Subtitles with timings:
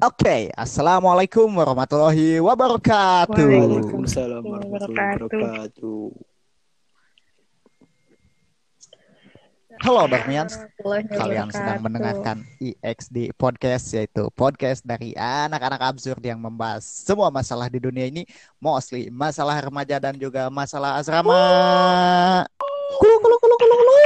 [0.00, 3.36] Oke, assalamualaikum warahmatullahi wabarakatuh.
[3.36, 6.08] Waalaikumsalam warahmatullahi wabarakatuh.
[9.84, 10.56] Halo Darmians,
[11.12, 17.76] kalian sedang mendengarkan IXD Podcast yaitu podcast dari anak-anak absurd yang membahas semua masalah di
[17.76, 18.24] dunia ini,
[18.56, 21.36] mostly masalah remaja dan juga masalah asrama.
[22.96, 24.00] Kulu, kulu, kulu, kulu, kulu.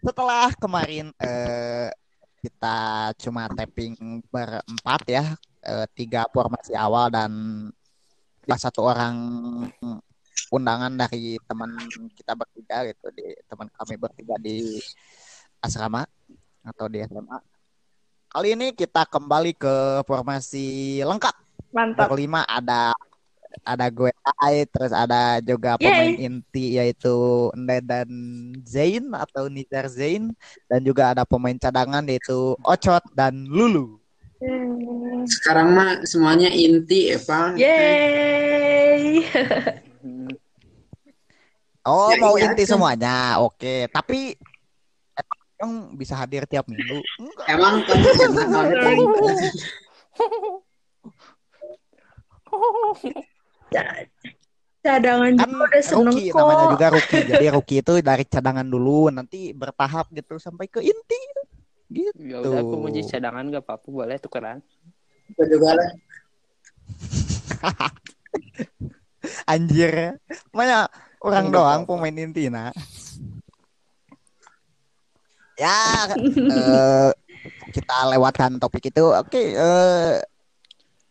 [0.00, 1.92] Setelah kemarin eh,
[2.40, 5.24] kita cuma tapping berempat ya,
[5.60, 7.32] eh, tiga formasi awal dan
[8.44, 9.16] salah satu orang
[10.50, 11.70] undangan dari teman
[12.16, 14.80] kita bertiga gitu di teman kami bertiga di
[15.60, 16.02] asrama
[16.64, 17.38] atau di SMA.
[18.30, 21.34] Kali ini kita kembali ke formasi lengkap.
[21.70, 22.10] Mantap.
[22.10, 22.96] Berlima ada
[23.66, 27.10] ada gue Ai, terus ada juga pemain inti yaitu
[27.58, 28.08] Ned dan
[28.62, 30.30] Zain atau Nizar Zain
[30.70, 33.98] dan juga ada pemain cadangan yaitu Ocot dan Lulu.
[35.28, 37.52] Sekarang mah semuanya inti Eva.
[37.58, 39.26] Yeay.
[41.80, 42.76] Oh, Ya, mau iya, inti kan.
[42.76, 43.40] semuanya.
[43.40, 44.36] Oke, tapi
[45.56, 47.00] emang bisa hadir tiap minggu?
[47.16, 47.46] Enggak.
[47.48, 47.80] Emang.
[47.88, 47.96] Ca-
[54.80, 56.38] Cadangan Kan juga udah seneng rookie kok.
[56.40, 57.22] namanya juga rookie.
[57.28, 61.20] Jadi rookie itu dari cadangan dulu, nanti bertahap gitu sampai ke inti.
[61.90, 62.16] Gitu.
[62.16, 64.58] Ya udah aku mau jadi cadangan gak apa-apa boleh tukeran.
[65.36, 65.90] Aku juga lah.
[69.52, 70.16] Anjir.
[70.48, 70.88] Mana
[71.20, 72.72] orang Enggak doang pemain inti nah.
[75.60, 77.10] Ya, eh,
[77.68, 79.12] kita lewatkan topik itu.
[79.12, 80.24] Oke, eh,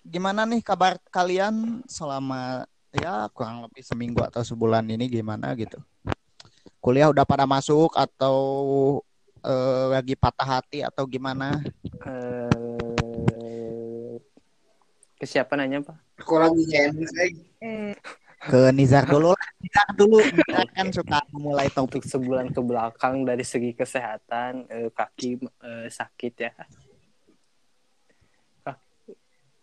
[0.10, 5.78] gimana nih kabar kalian selama ya kurang lebih seminggu atau sebulan ini gimana gitu?
[6.82, 8.38] Kuliah udah pada masuk atau
[9.46, 11.62] eh, lagi patah hati atau gimana?
[12.02, 12.50] Eh
[15.20, 16.24] ke siapa nanya Pak?
[16.24, 16.64] Aku lagi
[18.40, 19.50] Ke Nizar dulu lah.
[19.60, 20.24] Nizar dulu.
[20.24, 22.08] Nizar kan suka mulai topik.
[22.08, 26.56] Sebulan ke belakang dari segi kesehatan eh, kaki eh, sakit ya.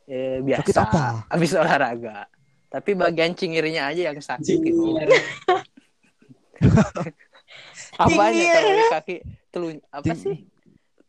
[0.06, 0.62] Eh, biasa.
[0.62, 1.03] Sakit apa?
[1.28, 2.31] Habis olahraga.
[2.67, 4.94] Tapi bagian cingirnya aja yang sakit gitu.
[7.97, 8.53] Apanya Cingir.
[8.53, 9.17] kalau kaki
[9.49, 10.37] telun apa Cing- sih?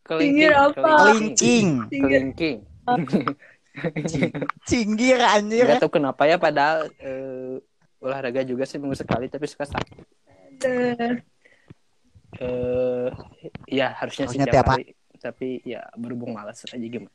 [0.08, 0.80] Cingir apa?
[1.12, 1.68] Kelincing.
[1.92, 2.58] Kelingking.
[4.64, 5.68] Cinggir anjir.
[5.68, 7.60] Gak tau kenapa ya padahal eh,
[8.00, 10.06] olahraga juga sih minggu sekali tapi suka sakit.
[10.64, 11.22] eh,
[12.38, 13.10] Eh
[13.72, 17.10] ya harusnya, sih tiap hari tapi ya berhubung malas aja gimana.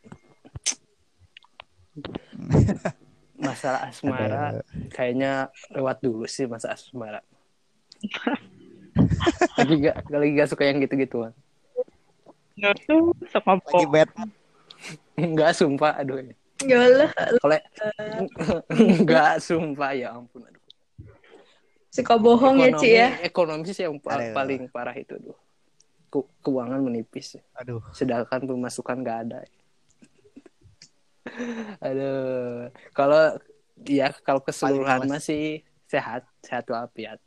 [3.36, 7.20] Masalah asmara kayaknya lewat dulu sih masa asmara.
[9.58, 11.32] lagi gak lagi gak suka yang gitu-gituan.
[12.54, 14.08] Lagi bad
[15.12, 16.18] Enggak sumpah aduh.
[16.62, 17.58] ya Allah, Kalau
[18.70, 20.62] enggak sumpah ya ampun aduh.
[21.92, 23.08] suka bohong ya Ci ya.
[23.20, 24.32] Ekonomi sih yang pa- Aduh.
[24.32, 25.36] paling parah itu tuh.
[26.08, 27.36] Ke- keuangan menipis.
[27.52, 27.82] Aduh.
[27.92, 29.38] Sedangkan pemasukan nggak ada.
[31.86, 32.70] Aduh.
[32.92, 33.38] Kalau
[33.86, 37.18] ya kalau keseluruhan masih sehat, sehat walafiat.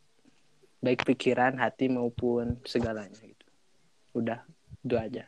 [0.83, 3.45] Baik pikiran, hati maupun segalanya gitu.
[4.13, 4.45] Udah,
[4.85, 5.25] itu aja.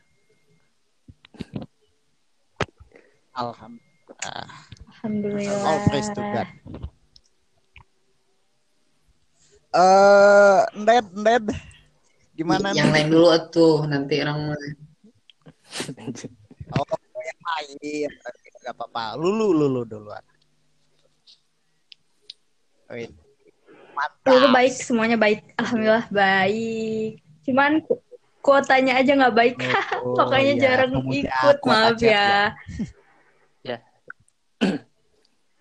[3.33, 4.50] Alhamdulillah.
[4.89, 5.66] Alhamdulillah.
[5.66, 6.50] All praise to God.
[9.77, 11.45] Eh, Ned, Ned.
[12.33, 12.94] Gimana Yang nih?
[12.94, 14.72] lain dulu tuh nanti orang mulai.
[16.73, 18.09] Oh, yang lain.
[18.63, 19.19] Gak apa-apa.
[19.19, 20.23] Lulu, lulu duluan.
[22.88, 24.23] Mantap.
[24.23, 25.43] Dulu baik, semuanya baik.
[25.59, 27.19] Alhamdulillah baik.
[27.43, 28.03] Cuman ku-
[28.39, 29.55] kuotanya aja nggak baik.
[29.97, 30.61] Oh, Makanya iya.
[30.61, 32.56] jarang ikut, maaf chat ya.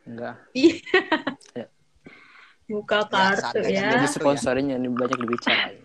[0.07, 0.35] Enggak.
[0.55, 1.67] Iya.
[2.71, 3.91] Buka kartu ya.
[3.91, 4.11] Jadi ya.
[4.11, 5.83] sponsornya ini banyak dibicarain.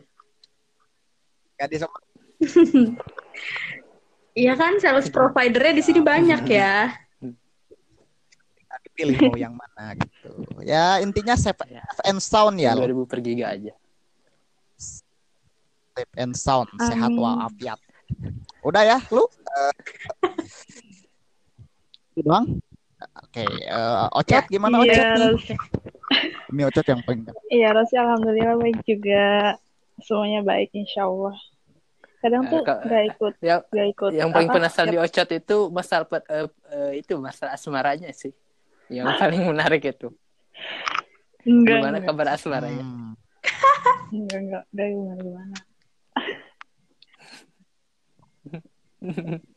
[1.58, 2.04] Gak disebut.
[4.32, 6.96] Iya kan sales providernya di sini banyak ya.
[8.92, 10.32] pilih mau yang mana gitu.
[10.68, 11.80] Ya intinya safe Ya.
[12.04, 12.84] and sound ya lo.
[12.84, 13.72] 2000 per giga aja.
[15.96, 17.80] Safe and sound, sehat walafiat.
[18.62, 19.24] Udah ya, lu?
[19.26, 19.74] Eh,
[22.12, 22.60] Itu doang.
[23.24, 25.30] Oke, eh, Ocet gimana Ocet Iya, nih?
[25.34, 25.56] Rosi.
[26.52, 29.56] Ini Ocet yang paling Iya, Rosi alhamdulillah baik juga.
[30.04, 31.34] Semuanya baik insya Allah.
[32.22, 34.12] Kadang tuh Kak, gak ikut, Yang gak ikut.
[34.14, 38.30] yang paling apa, penasaran di Ocot itu masalah eh, eh, itu masalah asmaranya sih.
[38.88, 40.14] Yang paling menarik itu.
[41.42, 42.86] Enggak, Gimana enggak, kabar asmaranya?
[42.86, 43.14] Hmm.
[44.14, 45.58] enggak, enggak, enggak gimana gimana.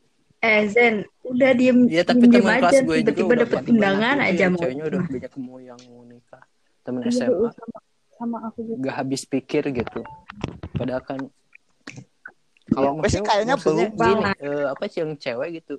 [0.45, 3.65] Eh Zen, udah diem Iya tapi diem, teman aja kelas gue juga tiba-tiba dapet pada
[3.65, 4.61] undangan aja eh, mau.
[4.61, 6.43] ceweknya udah banyak mau yang mau nikah
[6.85, 7.79] temen Iya, SMA sama,
[8.13, 8.77] sama aku juga.
[8.85, 9.99] gak habis pikir gitu
[10.77, 11.17] padahal kan
[12.73, 13.93] Kalau gue sih kayaknya belum.
[13.93, 15.77] gini, eh, apa sih yang cewek gitu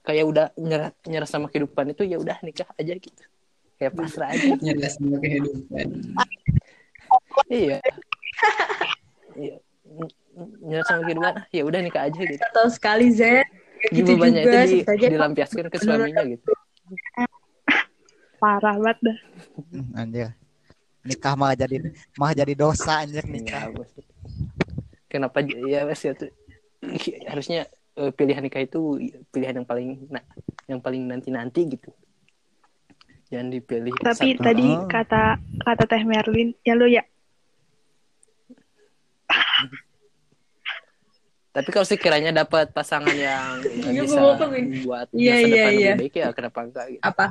[0.00, 3.24] kayak udah nyerah nyerah sama kehidupan itu ya udah nikah aja gitu
[3.76, 5.86] kayak pasrah aja Nyerah sama kehidupan.
[7.50, 7.78] iya
[9.36, 9.56] iya
[9.90, 10.14] Ny-
[10.62, 13.44] nyerah sama kehidupan ah, ya udah nikah aja gitu Tahu sekali Zen.
[13.80, 16.48] Kayak gitu Gimana juga itu di, dilampiaskan ke suaminya gitu
[18.40, 19.18] Parah banget dah.
[19.68, 20.32] Hmm, Anjir.
[21.04, 23.68] Nikah malah jadi malah jadi dosa anjir nikah.
[25.10, 26.30] Kenapa ya mas ya tuh
[27.30, 27.66] harusnya
[27.98, 28.96] eh, pilihan nikah itu
[29.28, 30.22] pilihan yang paling nah,
[30.70, 31.90] yang paling nanti nanti gitu.
[33.28, 33.94] Jangan dipilih.
[33.98, 34.86] Tapi satu- tadi Oh.
[34.86, 37.02] kata kata Teh Merlin, ya lo ya
[41.50, 44.22] Tapi kalau sekiranya dapat pasangan yang, yang Iya, bisa
[44.86, 45.78] buat Iya, masa iya, depan iya.
[45.90, 47.02] lebih baik ya kenapa enggak gitu.
[47.02, 47.26] Apa?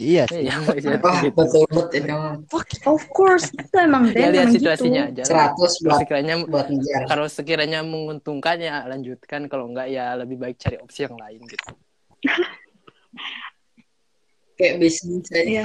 [0.00, 0.48] Iya sih.
[0.48, 0.72] Iya, Wah,
[1.20, 1.36] gitu.
[1.36, 2.08] betul betul.
[2.88, 5.28] Of course, itu emang Ya Zen lihat emang situasinya gitu.
[5.28, 5.28] aja.
[5.28, 5.52] lah.
[5.52, 7.02] 100 Kalau buat sekiranya buat ngejar.
[7.04, 11.68] kalau sekiranya menguntungkan ya lanjutkan kalau enggak ya lebih baik cari opsi yang lain gitu.
[14.56, 15.44] Kayak bisnis aja.
[15.44, 15.64] Iya.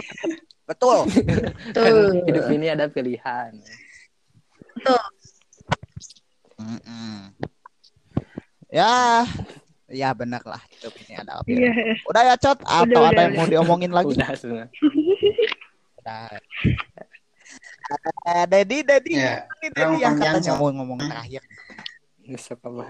[0.67, 1.07] Betul.
[1.71, 3.55] Kan hidup ini ada pilihan.
[6.55, 7.35] Mm-mm.
[8.71, 9.23] Ya,
[9.85, 11.69] ya benar lah hidup ini ada apa Iya.
[11.69, 11.93] ya.
[12.09, 14.13] Udah ya Cot atau Udah, ada udah, yang mau diomongin lagi?
[14.17, 14.69] Udah sebenarnya.
[16.01, 16.25] Udah.
[18.25, 21.41] Eh, Dedi, Dedi, Ya, ini Dedi orang yang katanya mau ngomong terakhir.
[22.25, 22.85] Nggak usah apa-apa.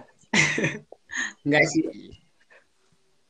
[1.43, 1.83] Enggak sih.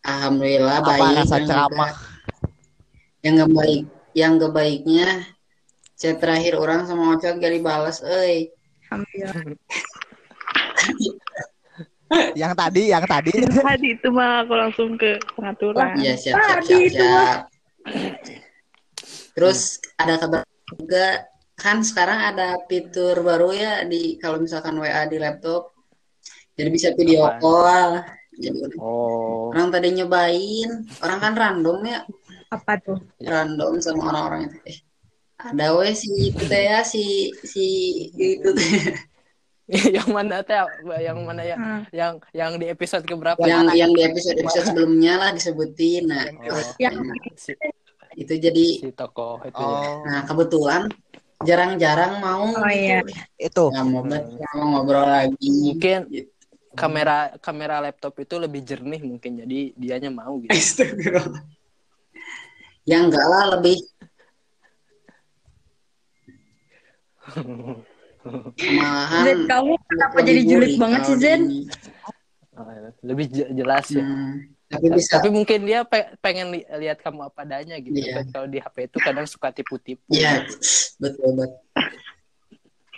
[0.06, 1.18] Alhamdulillah Apa baik.
[1.18, 1.92] rasa yang ceramah?
[3.26, 3.82] Yang enggak baik,
[4.14, 5.08] yang enggak baiknya
[5.98, 8.54] chat terakhir orang sama Ocot gak dibalas, euy.
[8.94, 9.58] Alhamdulillah.
[12.36, 13.34] Yang tadi, yang tadi.
[13.44, 15.96] Tadi itu mah aku langsung ke pengaturan.
[16.00, 17.40] Iya, siap, siap, Tadi siap, itu siap.
[19.36, 19.60] Terus
[20.00, 20.42] ada kabar
[20.72, 25.76] juga kan sekarang ada fitur baru ya di kalau misalkan WA di laptop.
[26.56, 28.04] Jadi bisa video call.
[28.36, 32.04] Jadi Oh, orang tadi nyobain, orang kan random ya,
[32.52, 33.00] Apa tuh?
[33.24, 34.58] random sama orang-orang itu.
[34.68, 34.78] Eh,
[35.40, 37.66] ada weh si itu teh ya si si
[38.12, 38.92] itu teh.
[39.98, 40.62] yang mana teh?
[41.02, 41.58] Yang mana ya?
[41.58, 41.82] Hmm.
[41.90, 43.42] Yang yang di episode keberapa?
[43.44, 46.06] yang yang di episode episode sebelumnya lah disebutin.
[46.06, 46.96] Nah, Oh, Yang
[47.34, 47.52] si,
[48.14, 49.58] itu jadi si tokoh itu.
[49.58, 49.66] ya.
[49.66, 50.82] Oh, nah kebetulan
[51.42, 53.02] jarang-jarang mau Oh, iya.
[53.36, 53.64] itu.
[53.74, 55.74] nggak mau mau ngobrol lagi.
[55.74, 56.30] Mungkin Gitu.
[56.78, 60.54] kamera kamera laptop itu lebih jernih mungkin jadi dianya mau gitu.
[60.54, 61.42] Astagfirullah.
[62.86, 63.82] Ya enggak lah lebih
[68.26, 71.42] Zen, kamu kenapa lebih jadi julid banget sih Zen?
[72.56, 72.72] Oh,
[73.04, 74.02] lebih je- jelas ya.
[74.02, 78.00] Hmm, tapi bisa Tapi mungkin dia pe- pengen li- lihat kamu apa adanya gitu.
[78.00, 78.24] Iya.
[78.24, 80.08] Kan Kalau di HP itu kadang suka tipu-tipu.
[80.10, 80.48] Iya,
[80.98, 81.60] betul betul.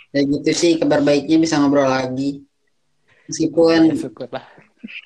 [0.08, 2.40] Ya gitu sih kabar baiknya bisa ngobrol lagi.
[2.40, 4.46] Ya, Meskipun syukurlah.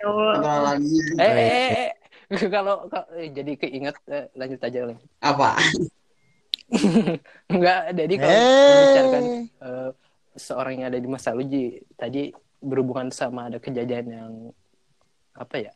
[0.06, 1.90] Oh, ngobrol lagi Eh, eh, eh, eh.
[2.54, 2.86] kalau
[3.18, 5.08] eh, jadi keinget eh, lanjut aja lanjut.
[5.18, 5.58] apa?
[7.52, 8.68] Enggak, jadi kalau Eh.
[8.68, 9.24] membicarakan
[9.64, 9.88] eh,
[10.36, 11.64] seorang yang ada di masa lalu Ji,
[11.96, 14.32] tadi berhubungan sama ada kejadian yang
[15.32, 15.72] apa ya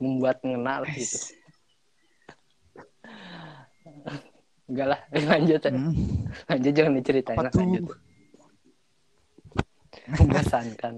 [0.00, 1.16] membuat mengenal gitu.
[4.70, 5.00] Enggak lah,
[5.34, 5.74] lanjut aja.
[5.74, 6.30] Hmm.
[6.46, 7.82] Lanjut jangan diceritain lah, lanjut.
[10.22, 10.94] Membosankan.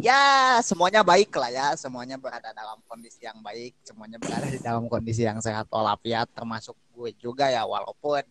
[0.00, 1.76] Ya, semuanya baik lah ya.
[1.76, 3.76] Semuanya berada dalam kondisi yang baik.
[3.84, 6.32] Semuanya berada di dalam kondisi yang sehat walafiat.
[6.32, 7.68] Termasuk gue juga ya.
[7.68, 8.24] Walaupun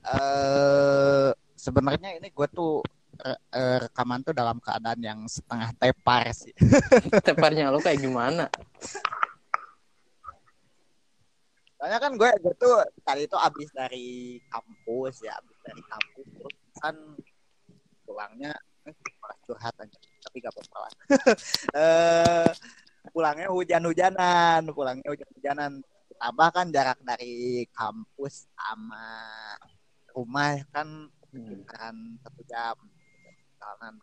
[0.00, 1.28] eh
[1.60, 2.80] sebenarnya ini gue tuh
[3.20, 6.54] re- eh, rekaman tuh dalam keadaan yang setengah tepar sih.
[7.26, 8.48] Teparnya lo kayak gimana?
[11.80, 15.32] Soalnya kan gue, gue tuh tadi itu abis dari kampus ya.
[15.40, 16.26] Abis dari kampus.
[16.28, 16.96] Terus kan
[18.04, 18.52] pulangnya
[18.84, 18.96] eh,
[19.48, 19.98] curhat aja.
[20.20, 20.92] Tapi gak apa-apa lah.
[21.80, 22.48] eh
[23.12, 24.60] pulangnya hujan-hujanan.
[24.72, 25.80] Pulangnya hujan-hujanan.
[26.20, 29.08] Tambah kan jarak dari kampus sama
[30.12, 31.62] rumah kan Hmm.
[31.62, 31.94] kan
[32.26, 32.74] satu jam
[33.54, 33.94] jalanan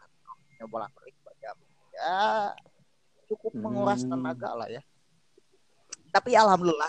[0.64, 1.56] bolak balik dua jam
[1.92, 2.56] ya
[3.28, 4.16] cukup menguras Hmm.
[4.16, 4.80] tenaga lah ya
[6.08, 6.88] tapi alhamdulillah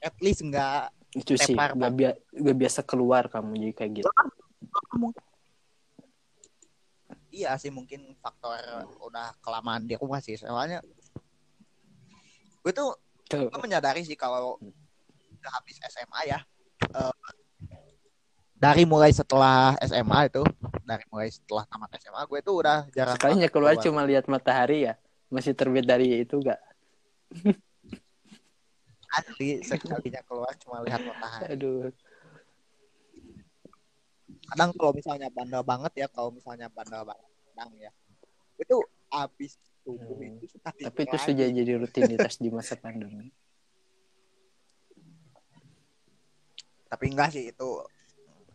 [0.00, 4.08] at least enggak Itu sih, gak, bia- gak biasa keluar kamu jadi kayak gitu.
[7.28, 8.56] iya sih mungkin faktor
[9.04, 10.80] udah kelamaan di rumah sih soalnya
[12.64, 12.96] gue tuh
[13.28, 13.52] Tuh.
[13.52, 14.56] gue menyadari sih kalau
[15.36, 16.38] udah habis SMA ya
[16.96, 17.12] eh,
[18.66, 20.42] dari mulai setelah SMA itu
[20.82, 24.90] dari mulai setelah tamat SMA gue tuh udah jarang Sekalinya banget keluar cuma lihat matahari
[24.90, 24.94] ya.
[25.30, 26.58] Masih terbit dari itu gak?
[29.16, 31.88] asli sekalinya keluar cuma lihat matahari Aduh.
[34.46, 37.90] kadang kalau misalnya bandel banget ya kalau misalnya bandel banget kadang ya
[38.60, 38.76] itu
[39.08, 40.36] habis subuh Hmm.
[40.36, 41.24] itu suka Tapi itu lagi.
[41.24, 43.30] sudah jadi rutinitas di masa pandemi.
[46.86, 47.68] tapi enggak sih itu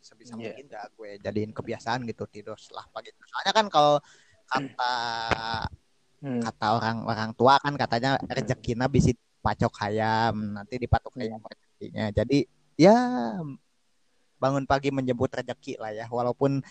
[0.02, 0.52] sebisa Iya.
[0.52, 3.96] mungkin ya gue jadiin kebiasaan gitu tidur setelah pagi soalnya kan kalau
[4.46, 4.96] kata
[6.22, 6.38] Hmm.
[6.38, 9.10] kata orang-orang tua kan katanya rezekinya bisa
[9.42, 11.22] pacok hayam nanti dipatok Hmm.
[11.24, 12.38] hayam rezekinya jadi
[12.78, 12.98] ya
[14.38, 16.62] bangun pagi menjemput rezeki lah ya walaupun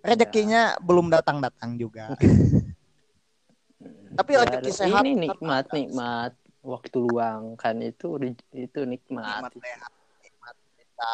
[0.00, 2.16] rezekinya belum datang-datang juga
[4.16, 6.32] tapi Ya, rezeki sehat ini nikmat nikmat
[6.64, 8.16] waktu luang kan itu
[8.48, 9.44] itu nikmat.
[9.44, 9.92] nikmat sehat
[10.24, 11.12] nikmat bisa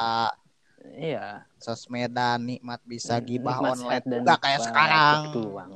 [0.80, 1.44] Iya.
[1.60, 5.70] sosmedan nikmat bisa gibah Nikmat online dan juga kayak sekarang Waktu luang.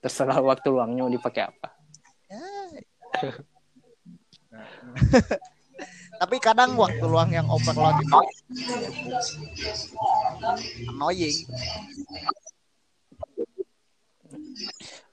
[0.00, 1.68] Terserah waktu luangnya mau dipakai apa.
[6.20, 8.20] tapi kadang waktu luang yang overload itu
[10.92, 11.32] annoying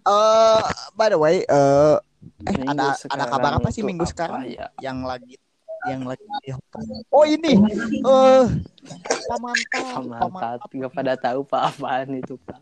[0.07, 0.63] eh
[0.99, 1.95] by the way eh
[2.43, 4.67] eh Minggu ada ada kabar apa sih minggu apa sekarang ya?
[4.83, 5.39] yang lagi
[5.87, 6.23] yang lagi
[7.11, 7.53] oh ini.
[8.03, 8.45] Eh
[9.27, 12.59] pamantap Pamantat, nggak pada tahu pak apaan itu pak.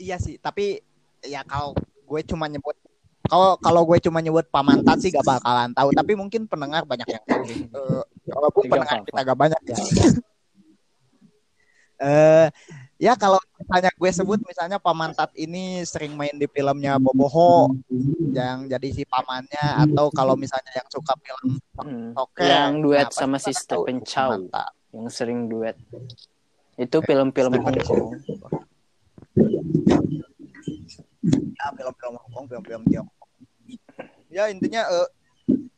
[0.00, 0.80] iya sih tapi
[1.20, 2.76] ya kalau gue cuma nyebut
[3.26, 5.90] kalau kalau gue cuma nyebut pamantat sih gak bakalan tahu.
[5.90, 7.42] Tapi mungkin pendengar banyak yang tahu.
[7.50, 9.76] Eh, walaupun pendengar kita gak banyak ya.
[11.96, 12.52] Eh
[12.96, 17.76] ya kalau misalnya gue sebut misalnya pamantat ini sering main di filmnya Boboho
[18.32, 22.16] yang jadi si pamannya atau kalau misalnya yang suka film Hmm.
[22.16, 22.40] Oke.
[22.40, 24.32] Yang duet Nah, sama si Stephen Chow
[24.96, 25.76] yang sering duet.
[26.80, 27.78] Itu film-film Hong.
[27.84, 28.16] Kong.
[31.56, 33.28] ya film-film Hongkong film-film Tiongkok
[34.30, 35.08] ya intinya eh,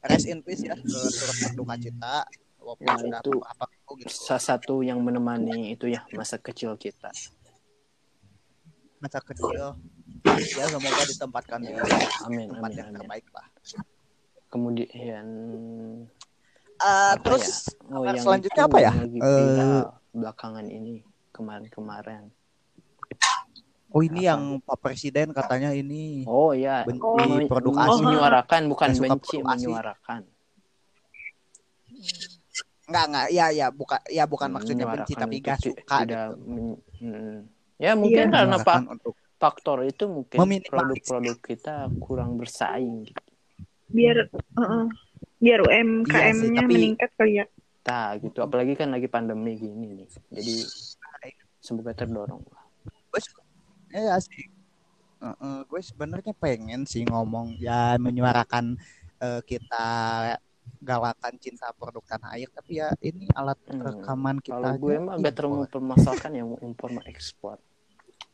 [0.05, 2.17] rest in peace ya eh, turut berduka cita
[2.69, 3.65] walaupun Ya, sudah itu apa
[3.97, 7.09] gitu Salah satu yang menemani itu ya masa kecil kita.
[8.99, 9.73] masa kecil
[10.53, 11.71] ya semoga ditempatkan di
[12.27, 12.99] Amin, tempat amin, yang amin.
[13.01, 13.47] terbaik lah
[14.49, 15.27] Kemudian
[16.79, 22.31] Eh, Apa terus oh kabar yang selanjutnya apa ya viral belakangan ini kemarin-kemarin.
[23.89, 24.29] oh ini apa?
[24.31, 27.47] yang Pak Presiden katanya ini Oh ya, benci Oh.
[27.47, 27.99] produk Oh.
[27.99, 30.23] menyuarakan bukan benci, menyuarakan.
[32.89, 36.45] Enggak enggak ya ya bukan ya bukan maksudnya benci tapi gak suka tidak gitu.
[36.45, 37.37] men- hmm.
[37.79, 38.35] Ya mungkin Iya.
[38.35, 43.07] karena pak untuk faktor itu mungkin produk-produk kita kurang bersaing.
[43.07, 43.23] gitu.
[43.89, 44.85] biar uh-uh.
[45.39, 47.47] biar Iya UMKM-nya tapi- meningkat kali ya
[47.89, 48.45] Nah, gitu.
[48.45, 50.09] Apalagi kan lagi pandemi gini nih.
[50.29, 50.55] Jadi
[51.59, 52.45] semoga terdorong.
[52.85, 53.33] gue se-
[53.89, 54.45] ya sih
[55.19, 58.77] Heeh, gue sebenarnya pengen sih ngomong ya menyuarakan
[59.19, 59.87] eh, kita
[60.79, 65.01] galakan cinta produk tanah air tapi ya ini alat Hmm, rekaman kita Kalau gue aja
[65.01, 65.63] mah gak terlalu impor.
[65.67, 67.57] mempermasalahkan yang impor sama ekspor.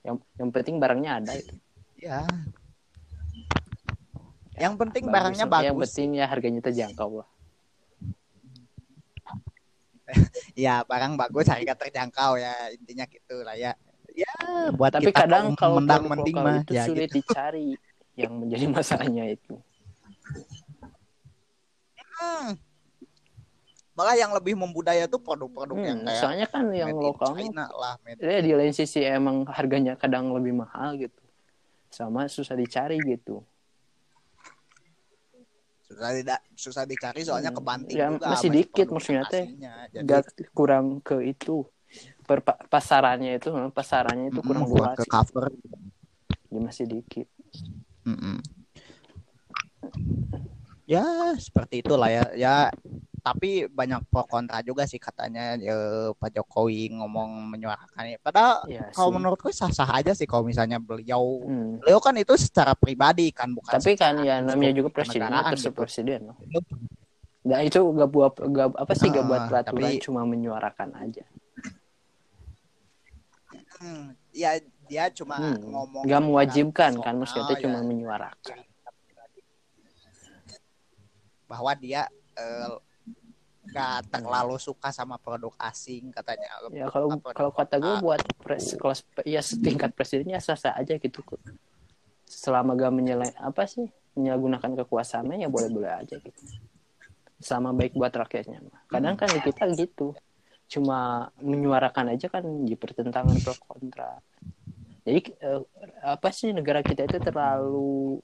[0.01, 1.55] Yang yang penting barangnya ada itu.
[1.97, 2.21] ya
[4.55, 5.15] yang penting Bagus.
[5.15, 7.29] barangnya Yang bagus penting ya harganya terjangkau lah.
[10.55, 13.73] ya barang bagus harga terjangkau ya intinya gitu lah ya
[14.13, 14.31] ya
[14.71, 17.19] buat Tapi kita kadang kalau mendang mending mah itu ya sulit gitu.
[17.25, 17.75] dicari.
[18.15, 19.59] Yang menjadi masalahnya itu.
[22.25, 22.57] Hmm.
[23.95, 27.95] malah yang lebih membudaya tuh produk-produk yang Hmm, kayak soalnya kan yang lokal China lah
[28.19, 31.23] ya di lain sisi emang harganya kadang lebih mahal gitu.
[31.95, 33.45] Sama susah dicari gitu.
[35.85, 37.59] susah tidak susah dicari soalnya Hmm.
[37.61, 39.47] kebanting Ya, juga masih dikit maksudnya teh.
[39.95, 40.11] Jadi,
[40.51, 41.63] kurang ke itu.
[42.27, 44.99] Per, pasarannya itu pasarannya itu kurang mm, buat luas.
[44.99, 45.55] ke cover
[46.51, 47.27] Ya, masih dikit.
[48.03, 48.43] Mm-mm.
[50.85, 51.05] Ya
[51.37, 52.55] seperti itulah ya ya
[53.25, 55.73] tapi banyak pro kontra juga sih katanya ya,
[56.13, 58.21] Pak Jokowi ngomong menyuarakan.
[58.21, 61.81] Padahal Ya, kalau menurutku sah-sah aja sih kalau misalnya beliau Hmm.
[61.81, 65.73] beliau kan itu secara pribadi kan bukan Tapi kan ya namanya juga presiden terus gitu.
[65.73, 66.37] presiden loh.
[67.49, 71.25] Nah itu gak buat gak, apa sih gak Ah, buat peraturan tapi- cuma menyuarakan aja.
[73.81, 75.65] Hmm, ya dia cuma Hmm.
[75.65, 77.85] ngomong Gak mewajibkan kan maksudnya personal, cuma ya.
[77.85, 78.59] menyuarakan.
[81.45, 82.75] Bahwa dia eh,
[83.65, 89.01] gak terlalu suka sama produk asing katanya Ya kalau kalau kata gue buat pres kelas
[89.25, 91.41] ya setingkat presidennya sah-sah aja gitu kok.
[92.29, 96.43] Selama gak menyelai apa sih menyalahgunakan kekuasaannya ya boleh-boleh aja gitu.
[97.41, 98.63] Sama baik buat rakyatnya.
[98.89, 100.13] Kadang kan kita gitu.
[100.65, 104.17] cuma menyuarakan aja kan di pertentangan pro kontra
[105.05, 105.63] jadi eh,
[106.01, 108.19] apa sih negara kita itu terlalu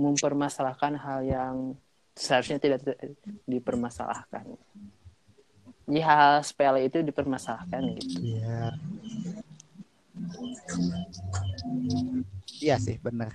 [0.00, 1.56] mempermasalahkan hal yang
[2.12, 2.80] seharusnya tidak
[3.44, 4.44] dipermasalahkan
[5.82, 8.72] jadi hal sepele itu dipermasalahkan gitu Iya.
[12.62, 13.34] Iya sih, benar.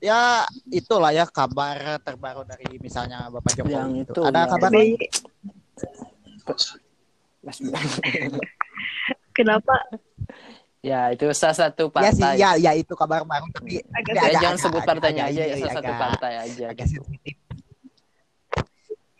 [0.00, 3.76] Ya, itulah ya kabar terbaru dari misalnya Bapak Jokowi.
[3.76, 4.12] Yang itu.
[4.16, 4.70] itu, Ada yang- kabar?
[7.44, 7.58] Mas
[9.36, 9.74] Kenapa
[10.80, 14.22] ya itu salah satu Ya sih, partai ya, ya itu kabar baru tapi Agak- Ya,
[14.22, 17.36] agak- jangan agak- sebut partainya agak aja ya salah satu partai aja agak sensitif.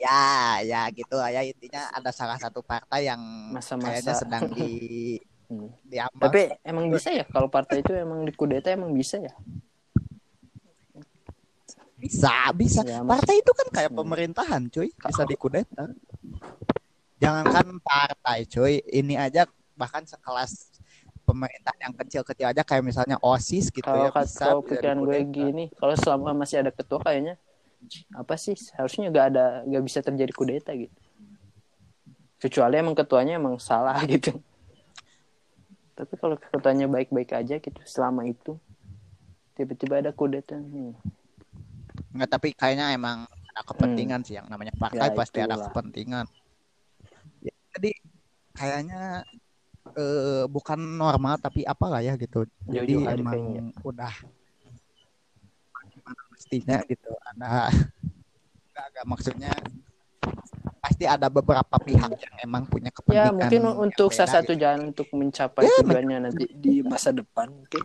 [0.01, 0.25] Ya,
[0.65, 3.21] ya gitu lah ya intinya ada salah satu partai yang
[3.53, 3.93] Masa-masa.
[3.93, 4.69] kayaknya sedang di
[5.51, 5.67] Hmm.
[5.83, 6.31] diambang.
[6.31, 9.35] Tapi emang bisa ya kalau partai itu emang dikudeta emang bisa ya?
[12.01, 12.81] bisa, bisa.
[12.81, 13.99] Ya, Partai itu kan kayak Hmm.
[14.01, 14.89] pemerintahan, cuy.
[14.89, 15.85] Bisa dikudeta.
[17.19, 18.81] Jangankan partai, cuy.
[18.81, 20.80] Ini aja bahkan sekelas
[21.31, 24.43] pemerintah yang kecil-kecil aja kayak misalnya OSIS gitu Kalau ya bisa.
[24.43, 27.39] kalau pikiran gue gini, kalau selama masih ada ketua kayaknya
[28.13, 30.93] apa sih harusnya gak ada gak bisa terjadi kudeta gitu.
[32.41, 34.35] Kecuali emang ketuanya emang salah gitu.
[35.95, 38.57] Tapi kalau ketuanya baik-baik aja gitu selama itu
[39.55, 40.57] tiba-tiba ada kudeta.
[40.57, 40.97] Hmm.
[42.17, 45.67] Nggak, tapi kayaknya emang ada kepentingan sih yang namanya partai Ya, pasti ada itulah.
[45.69, 46.27] kepentingan.
[47.45, 47.91] Ya, jadi
[48.57, 49.03] kayaknya
[50.01, 52.49] eh, bukan normal tapi apalah ya gitu.
[52.65, 53.63] Jadi emang kayaknya.
[53.85, 54.15] udah
[55.91, 57.11] gimana mestinya gitu.
[57.37, 57.53] Ada
[58.71, 59.53] nggak nggak, maksudnya
[60.81, 63.21] pasti ada beberapa pihak yang emang punya kepentingan.
[63.21, 64.63] Ya mungkin untuk salah beda satu gitu.
[64.65, 67.85] jalan untuk mencapai Ya, tujuannya nanti di masa depan mungkin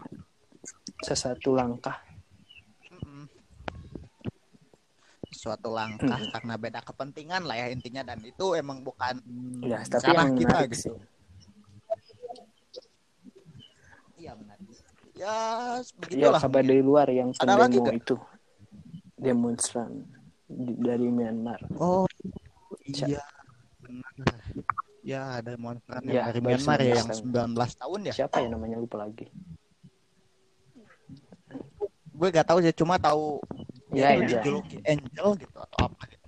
[1.04, 2.00] salah satu langkah.
[5.36, 6.32] Suatu langkah Hmm.
[6.32, 9.20] karena beda kepentingan lah ya intinya dan itu emang bukan
[9.62, 10.76] Ya, tapi yang kita gitu.
[10.80, 10.94] sih.
[14.16, 14.58] Iya benar.
[15.16, 15.32] Ya
[15.80, 16.40] Ya begitulah.
[16.40, 17.96] kabar dari luar yang Ada lagi pendemo nggak?
[17.98, 18.16] itu
[19.16, 19.92] demonstran
[20.78, 21.60] dari Myanmar.
[21.76, 22.04] Oh
[22.84, 23.24] iya
[23.80, 24.40] benar.
[25.02, 27.56] Ya ada demonstran yang Ya, dari Myanmar ya 19 yang tahun.
[27.56, 28.14] 19 tahun ya.
[28.14, 29.26] Siapa ya namanya lupa lagi.
[32.12, 33.40] Gue gak tahu sih cuma tahu
[33.92, 34.40] Ya, itu Angel.
[34.42, 36.28] dijuluki Angel gitu atau apa gitu.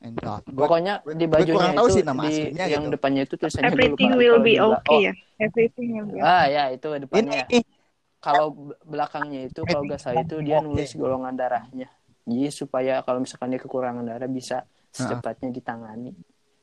[0.00, 0.32] Angel.
[0.48, 2.92] Pokoknya gue- di gue bajunya kurang tahu itu sih nama di aslinya yang gitu.
[2.92, 4.16] depannya itu tulisannya everything lupa.
[4.18, 5.12] will be bela- okay oh, ya?
[5.40, 6.20] Everything be okay.
[6.22, 7.42] Ah ya itu depannya.
[7.48, 7.64] ini
[8.20, 11.88] Kalau be- belakangnya itu kalau nggak salah itu dia nulis golongan darahnya.
[12.28, 14.56] Jadi supaya kalau misalkan dia kekurangan darah bisa
[14.92, 16.12] secepatnya ditangani.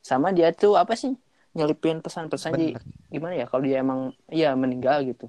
[0.00, 1.12] Sama dia tuh apa sih
[1.58, 2.82] nyelipin pesan-pesan di benar.
[3.10, 5.26] gimana ya kalau dia emang iya meninggal gitu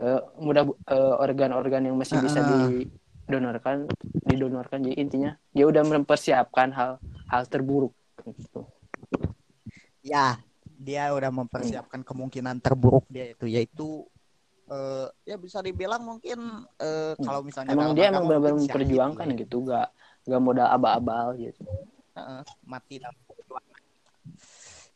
[0.00, 2.68] Eh, mudah eh, organ-organ yang masih bisa Ah.
[3.28, 3.86] didonorkan
[4.26, 6.90] didonorkan jadi intinya dia udah mempersiapkan hal
[7.30, 7.92] hal terburuk
[8.26, 8.64] gitu.
[10.02, 10.40] Ya,
[10.80, 13.88] dia udah mempersiapkan kemungkinan terburuk dia itu yaitu
[14.72, 19.40] eh, ya bisa dibilang mungkin eh, kalau misalnya emang dia emang benar-benar memperjuangkan ya.
[19.44, 19.88] gitu gak
[20.24, 21.60] gak modal abal-abal gitu
[22.16, 23.80] Heeh, mati dalam perjuangan.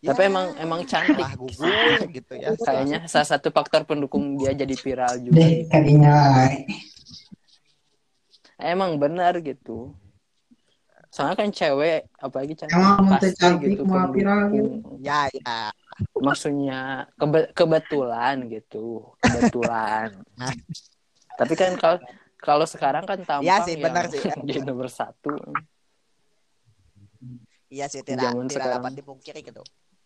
[0.04, 2.48] tapi emang emang cantik lah gugur gitu ya.
[2.56, 6.48] kayaknya salah satu faktor pendukung dia jadi viral juga kadinya
[8.56, 9.92] emang benar gitu
[11.14, 14.98] soalnya kan cewek apalagi cantik Emang pasti cantik gitu mau viral pendukung.
[14.98, 15.70] Ya, ya.
[16.18, 16.80] maksudnya
[17.14, 20.50] kebe- kebetulan gitu kebetulan Nah.
[21.38, 21.98] tapi kan kalau
[22.36, 24.18] kalau sekarang kan tampang Iya sih, yang benar sih.
[24.42, 25.38] jadi nomor satu
[27.68, 28.82] Iya sih tidak Zaman tidak sekarang.
[28.82, 29.62] dapat dipungkiri gitu.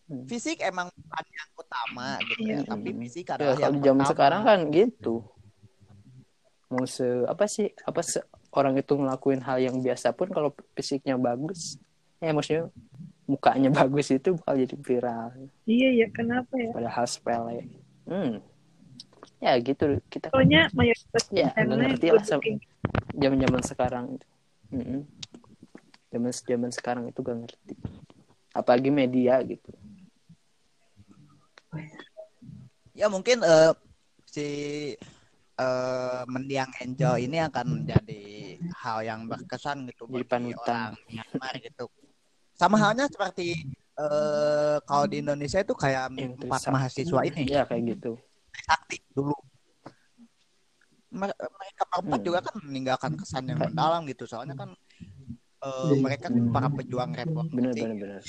[0.08, 0.24] Hmm.
[0.24, 2.60] Fisik emang bukan yang utama gitu ya, Iya.
[2.66, 5.14] tapi fisik ya, adalah kalau yang di zaman sekarang kan gitu
[6.68, 8.20] mau se apa sih apa se
[8.58, 11.78] orang itu ngelakuin hal yang biasa pun kalau fisiknya bagus
[12.18, 12.66] ya maksudnya
[13.30, 15.28] mukanya bagus itu bakal jadi viral.
[15.68, 16.74] Iya ya, kenapa ya?
[16.74, 17.58] padahal sepele.
[18.08, 18.42] Hmm.
[19.38, 20.34] Ya gitu kita.
[20.34, 22.58] Soalnya mayoritas Ya, nggak ngerti lah sama-
[23.14, 24.26] zaman zaman sekarang itu.
[24.68, 25.00] Mm-mm.
[26.08, 27.72] zaman zaman sekarang itu gak ngerti.
[28.56, 29.70] Apalagi media gitu.
[32.96, 33.72] Ya mungkin eh,
[34.26, 34.46] si
[35.56, 38.24] eh, mendiang Angel ini akan menjadi
[38.78, 40.92] hal yang berkesan gitu bagi panutan.
[40.92, 41.84] orang Myanmar gitu.
[42.52, 47.82] Sama halnya seperti eh, kalau di Indonesia itu kayak Yang empat mahasiswa ini ya kayak
[47.98, 48.12] gitu
[48.58, 49.34] sakti dulu.
[51.08, 52.26] Mer- Mereka berempat Hmm.
[52.26, 54.28] juga kan meninggalkan kesan yang mendalam gitu.
[54.28, 54.70] Soalnya kan
[55.58, 57.50] eh, mereka kan para pejuang reformasi.
[57.50, 58.22] bener bener bener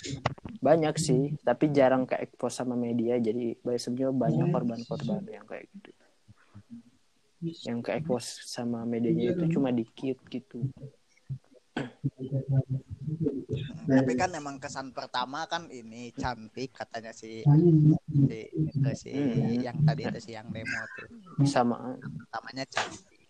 [0.60, 5.70] banyak sih tapi jarang ke expose sama media jadi banyak sebenarnya banyak korban-korban yang kayak
[5.72, 5.94] gitu
[7.39, 10.67] yang ke expose sama medianya itu cuma dikit gitu
[13.89, 17.41] Tapi kan emang kesan pertama kan ini cantik katanya si
[18.28, 19.63] si, itu si Hmm.
[19.65, 21.10] yang tadi itu si yang demo tuh.
[21.47, 23.21] sama Pertamanya cantik.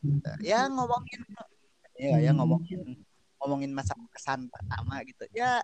[0.44, 1.22] Ya ngomongin
[1.96, 3.00] ya ya ngomongin
[3.40, 5.24] ngomongin masa kesan pertama gitu.
[5.32, 5.64] Ya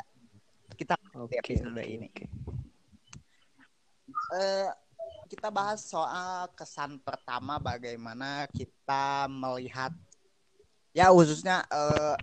[0.79, 2.07] kita oke episode oke, ini.
[2.07, 2.25] oke.
[4.39, 4.69] eh,
[5.25, 9.89] kita bahas soal kesan pertama bagaimana kita melihat
[10.93, 12.15] ya khususnya eh,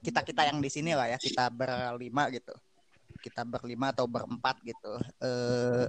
[0.00, 2.56] kita kita yang di sini lah ya kita berlima gitu.
[3.20, 4.94] Kita berlima atau berempat gitu.
[5.20, 5.86] Eh,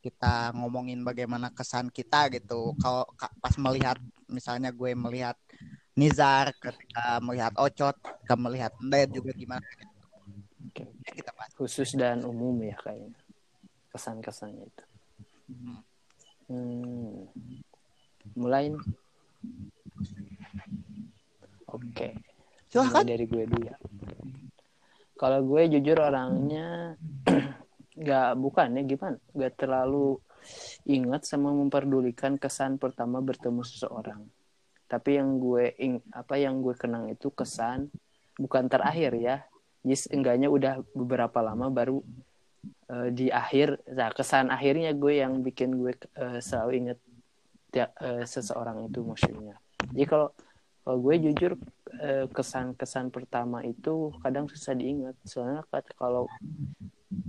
[0.00, 2.72] kita ngomongin bagaimana kesan kita gitu.
[2.78, 3.98] Kalau ka- pas melihat
[4.30, 5.36] misalnya gue melihat
[5.98, 9.96] Nizar ketika melihat Ocot ketika melihat Nded juga gimana gitu.
[10.70, 10.84] Oke.
[10.86, 11.52] Ya, kita bahas.
[11.58, 13.18] Khusus dan umum ya kayaknya
[13.90, 14.84] kesan-kesannya itu.
[15.50, 15.78] Hmm.
[16.46, 17.26] hmm.
[18.38, 18.70] mulai
[21.66, 22.08] oke.
[22.70, 23.02] Silahkan.
[23.02, 23.76] Mulai dari gue dulu ya.
[25.18, 26.96] Kalau gue jujur orangnya
[28.02, 29.16] nggak bukan ya gimana?
[29.34, 30.16] Nggak terlalu
[30.88, 34.22] ingat sama memperdulikan kesan pertama bertemu seseorang.
[34.90, 37.92] Tapi yang gue ing, apa yang gue kenang itu kesan
[38.38, 39.36] bukan terakhir ya.
[39.80, 42.00] Jadi enggaknya udah beberapa lama baru
[42.66, 46.98] eh, di akhir nah kesan akhirnya gue yang bikin gue eh, selalu inget
[47.70, 49.56] tiap eh, seseorang itu maksudnya.
[49.94, 50.28] Jadi kalau
[50.80, 51.52] kalau gue jujur
[52.32, 55.12] kesan-kesan pertama itu kadang susah diingat.
[55.28, 55.60] Soalnya
[55.98, 56.24] kalau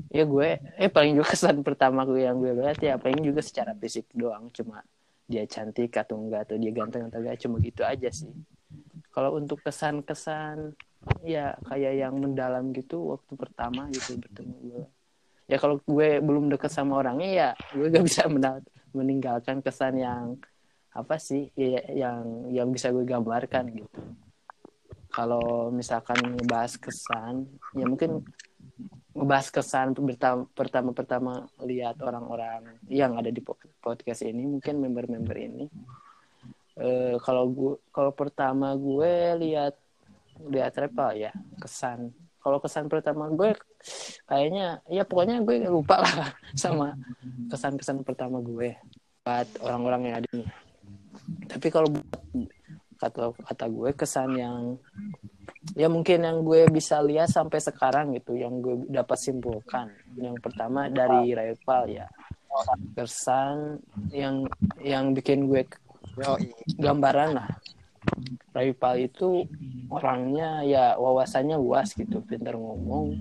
[0.08, 3.76] ya gue eh paling juga kesan pertama gue yang gue lihat ya paling juga secara
[3.76, 4.48] fisik doang.
[4.56, 4.82] Cuma
[5.28, 8.32] dia cantik atau enggak atau dia ganteng atau enggak cuma gitu aja sih.
[9.12, 10.76] Kalau untuk kesan-kesan
[11.26, 14.84] ya kayak yang mendalam gitu waktu pertama gitu bertemu gue
[15.52, 18.24] ya kalau gue belum deket sama orangnya ya gue gak bisa
[18.96, 20.40] meninggalkan kesan yang
[20.96, 24.00] apa sih ya, yang yang bisa gue gambarkan gitu.
[25.12, 28.24] Kalau misalkan ngebahas kesan ya mungkin
[29.12, 29.92] ngebahas kesan
[30.56, 31.34] pertama pertama
[31.68, 35.68] lihat orang-orang yang ada di po- podcast ini mungkin member-member ini.
[36.80, 39.76] Eh, kalau gue kalau pertama gue lihat
[40.48, 43.54] lihat Repa ya kesan kalau kesan pertama gue
[44.26, 46.98] kayaknya ya pokoknya gue lupa lah sama
[47.48, 48.76] kesan-kesan pertama gue
[49.22, 50.50] buat orang-orang yang ada nih
[51.48, 52.10] tapi kalau buat
[53.02, 54.78] kata kata gue kesan yang
[55.74, 59.90] ya mungkin yang gue bisa lihat sampai sekarang gitu yang gue dapat simpulkan.
[60.14, 62.06] Yang pertama dari rival ya.
[62.94, 63.82] Kesan
[64.14, 64.46] yang
[64.82, 65.66] yang bikin gue
[66.78, 67.50] gambaran lah
[68.52, 69.48] rival itu
[69.88, 73.16] orangnya ya wawasannya luas gitu pintar ngomong.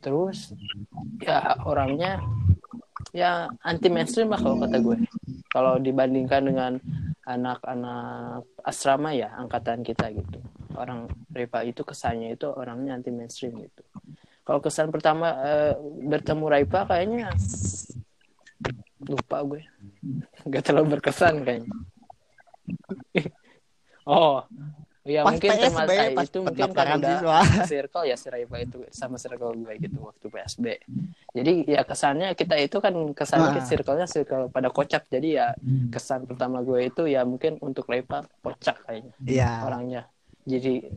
[0.00, 0.52] Terus
[1.20, 2.20] ya orangnya
[3.10, 4.96] ya anti mainstream lah kalau kata gue.
[5.50, 6.72] Kalau dibandingkan dengan
[7.26, 10.38] anak-anak asrama ya angkatan kita gitu.
[10.78, 13.82] Orang rival itu kesannya itu orangnya anti mainstream gitu.
[14.46, 15.74] Kalau kesan pertama eh,
[16.06, 17.34] bertemu Raipa kayaknya
[19.04, 19.62] lupa gue.
[20.46, 21.74] Nggak terlalu berkesan kayaknya
[24.06, 24.44] oh
[25.00, 27.38] ya Pas mungkin PSB, termasuk pas itu mungkin kan udah siswa.
[27.64, 30.66] circle ya si Raipa itu sama circle gue gitu waktu PSB
[31.32, 33.64] jadi ya kesannya kita itu kan kesannya Ah.
[33.64, 35.06] circle-nya circle pada kocak.
[35.06, 35.54] Jadi ya
[35.88, 39.50] kesan pertama gue itu ya mungkin untuk Raipa kocak kayaknya Iya.
[39.64, 40.02] orangnya.
[40.42, 40.90] Jadi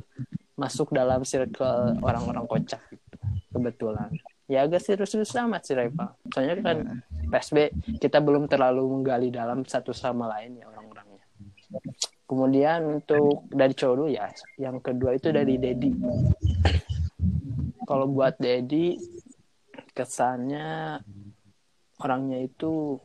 [0.53, 3.15] masuk dalam circle orang-orang kocak gitu
[3.51, 4.09] kebetulan.
[4.45, 6.17] Ya agak serius-serius amat sih Reva.
[6.27, 6.77] Soalnya kan
[7.29, 10.91] PSB kita belum terlalu menggali dalam satu sama lain ya orang-orangnya
[12.27, 14.27] kemudian untuk dari cowok dulu ya.
[14.57, 15.91] Yang kedua itu dari Dedi.
[17.83, 18.97] Kalau buat Dedi
[19.93, 20.97] kesannya
[22.01, 22.97] orangnya itu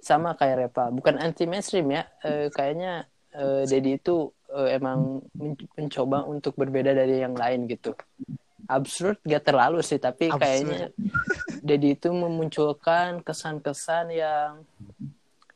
[0.00, 2.08] sama kayak Reva bukan anti mainstream ya.
[2.24, 3.04] Eh, kayaknya
[3.36, 7.92] eh, Dedi itu eh, emang men- mencoba untuk berbeda dari yang lain gitu.
[8.68, 10.40] Absurd gak terlalu sih tapi Absurd.
[10.40, 10.80] kayaknya
[11.64, 14.64] Dedi itu memunculkan kesan-kesan yang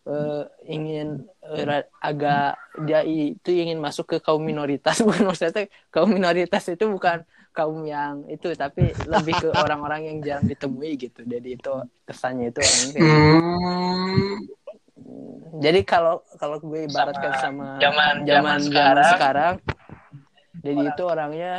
[0.02, 6.66] eh, ingin ra- agak dia itu ingin masuk ke kaum minoritas bukan maksudnya kaum minoritas
[6.66, 11.72] itu bukan kaum yang itu tapi lebih ke orang-orang yang jarang ditemui gitu jadi itu
[12.08, 13.36] kesannya itu orangnya kayak gitu.
[15.62, 19.10] jadi kalau kalau gue ibaratkan sama, zaman- zaman sekarang.
[19.14, 19.54] sekarang
[20.62, 21.52] jadi itu orangnya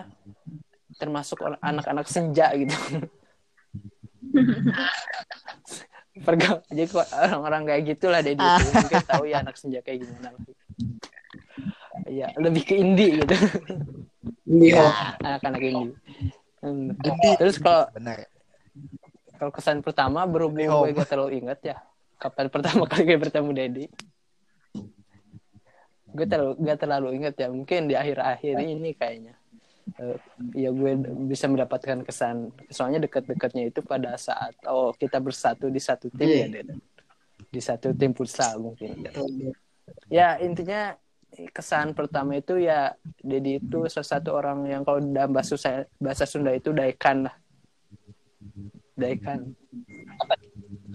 [0.99, 2.73] termasuk anak-anak senja gitu
[6.21, 10.38] Pergau jadi kok orang-orang kayak gitulah Dedi itu mungkin tahu ya anak senja kayak gimana
[12.04, 13.34] Iya, lebih ke indie gitu.
[14.45, 15.15] Iya.
[15.23, 15.93] Anak-anak indie.
[16.62, 16.93] Hmm.
[16.93, 17.36] Indie.
[17.41, 18.28] Terus kalau Benar.
[19.41, 21.78] kalau kesan pertama berhubung gue gak terlalu ingat ya
[22.21, 23.86] kapan pertama kali gue bertemu Dedi
[26.13, 29.34] gue terlalu gak terlalu inget ya mungkin di akhir-akhir ini kayaknya
[30.00, 30.17] Eh,
[30.56, 30.91] ya gue
[31.28, 32.50] bisa mendapatkan kesan.
[32.72, 36.63] Soalnya dekat-dekatnya itu pada saat oh kita bersatu di satu tim ya Iya.
[36.63, 36.80] Den.
[37.54, 39.06] di satu tim futsal mungkin.
[40.10, 40.98] Ya intinya
[41.54, 46.56] kesan pertama itu ya Dedi itu salah satu orang yang kalau dalam bahasa bahasa Sunda
[46.56, 47.36] itu daikan lah.
[48.98, 49.54] Daikan.
[50.17, 50.34] Apa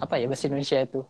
[0.03, 1.01] apa ya bahasa Indonesia itu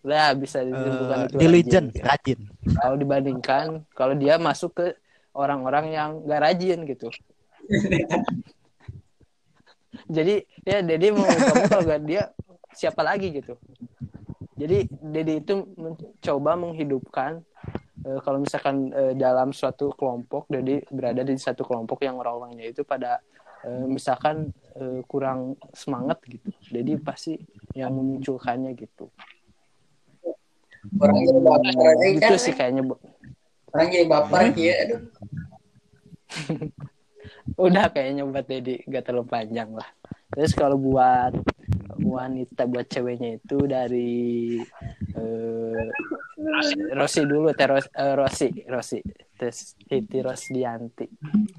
[0.00, 2.38] lah bisa ditentukan Eh, itu diligent, rajin.
[2.40, 2.40] rajin.
[2.76, 4.86] kalau dibandingkan kalau dia masuk ke
[5.32, 7.08] orang-orang yang gak rajin gitu
[10.08, 12.22] jadi ya Dedi mau kamu kalau gak dia
[12.72, 13.54] siapa lagi gitu
[14.54, 17.42] jadi Dedi itu mencoba menghidupkan
[18.02, 22.82] eh, kalau misalkan eh, dalam suatu kelompok Dedi berada di satu kelompok yang orang-orangnya itu
[22.82, 23.18] pada
[23.62, 27.34] eh, misalkan eh, kurang semangat gitu jadi pasti
[27.74, 29.10] yang memunculkannya gitu
[31.00, 32.40] orang jadi baper aja itu kan.
[32.40, 32.94] sih kayaknya Bu.
[33.76, 35.00] orang jadi baper ya aduh.
[37.58, 39.88] Udah kayaknya buat Dedi gak terlalu panjang lah.
[40.30, 41.34] Terus kalau buat
[42.00, 44.56] wanita buat ceweknya itu dari
[45.18, 45.84] eh,
[46.94, 48.98] Rosi dulu teros eh, Rosi Rosi
[49.36, 51.06] terus Titi Rosdianti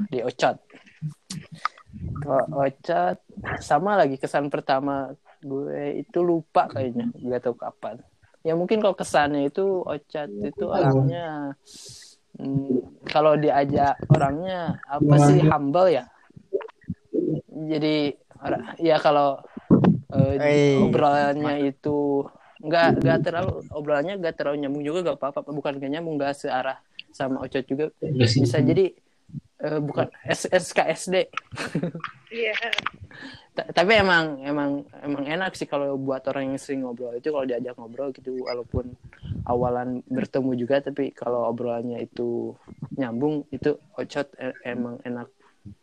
[0.08, 0.58] di Ocot.
[2.24, 3.18] Kalau Ocot
[3.60, 7.98] sama lagi kesan pertama gue itu lupa kayaknya gak tahu kapan
[8.42, 11.54] ya mungkin kalau kesannya itu Ocot itu orangnya
[12.38, 16.06] hmm, kalau diajak orangnya apa sih humble ya?
[17.52, 18.18] Jadi
[18.82, 19.38] ya kalau
[20.12, 20.78] eh, Hey.
[20.82, 22.26] obrolannya itu
[22.62, 25.50] nggak nggak terlalu obrolannya nggak terlalu nyambung juga nggak apa-apa.
[25.50, 26.78] Bukan nggak nyambung nggak searah
[27.14, 27.94] sama Ocot juga.
[28.02, 28.96] Bisa jadi
[29.62, 31.30] eh, bukan S- SKSD
[32.32, 32.56] Iya.
[33.52, 37.12] Ta- tapi emang emang emang enak sih kalau buat orang yang sering ngobrol.
[37.20, 38.96] Itu kalau diajak ngobrol gitu walaupun
[39.44, 42.56] awalan bertemu juga tapi kalau obrolannya itu
[42.96, 45.28] nyambung itu ocot e- emang enak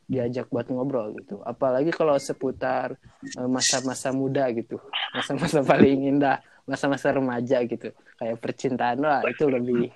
[0.09, 1.45] diajak buat ngobrol gitu.
[1.45, 2.97] Apalagi kalau seputar
[3.37, 4.81] eh, masa-masa muda gitu.
[5.13, 7.93] Masa-masa paling indah masa-masa remaja gitu.
[8.17, 9.93] Kayak percintaan lah itu lebih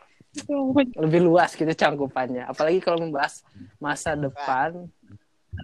[0.96, 3.40] lebih luas gitu cangkupannya apalagi kalau membahas
[3.76, 4.86] masa depan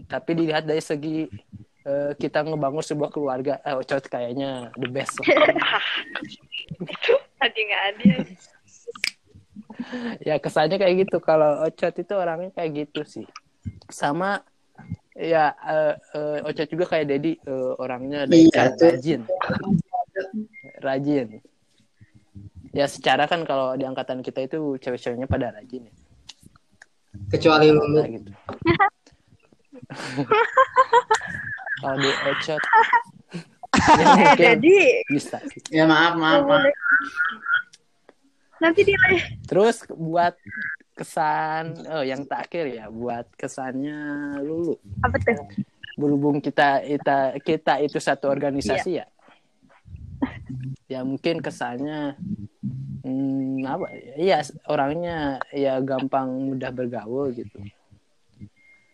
[0.05, 1.27] tapi dilihat dari segi
[1.83, 5.25] eh, kita ngebangun sebuah keluarga eh, Ocot kayaknya the best lah.
[7.41, 8.13] Tadi nggak ada.
[10.21, 13.27] ya kesannya kayak gitu kalau Ocot itu orangnya kayak gitu sih
[13.89, 14.45] sama
[15.17, 18.89] ya eh, eh, Ocot juga kayak Dedi eh, orangnya Iya, kayak tuh.
[18.93, 19.21] rajin
[20.79, 21.27] rajin
[22.79, 25.95] ya secara kan kalau di angkatan kita itu cewek-ceweknya pada rajin ya
[27.35, 28.31] kecuali lulu Nah, gitu.
[31.79, 32.63] Kalau di Ocot
[33.79, 34.77] ya Eh, mungkin jadi
[35.13, 35.39] bisa
[35.69, 36.73] ya maaf maaf maaf
[38.59, 38.99] nanti dia
[39.47, 40.35] Terus buat
[40.99, 44.75] kesan oh yang terakhir ya buat kesannya Lulu.
[45.05, 45.47] apa tuh?
[45.95, 49.07] Berhubung kita kita kita itu satu organisasi ya.
[50.89, 52.17] Ya mungkin kesannya
[53.05, 54.15] hmm, apa ya?
[54.17, 55.17] Iya orangnya
[55.53, 57.61] ya gampang mudah bergaul gitu.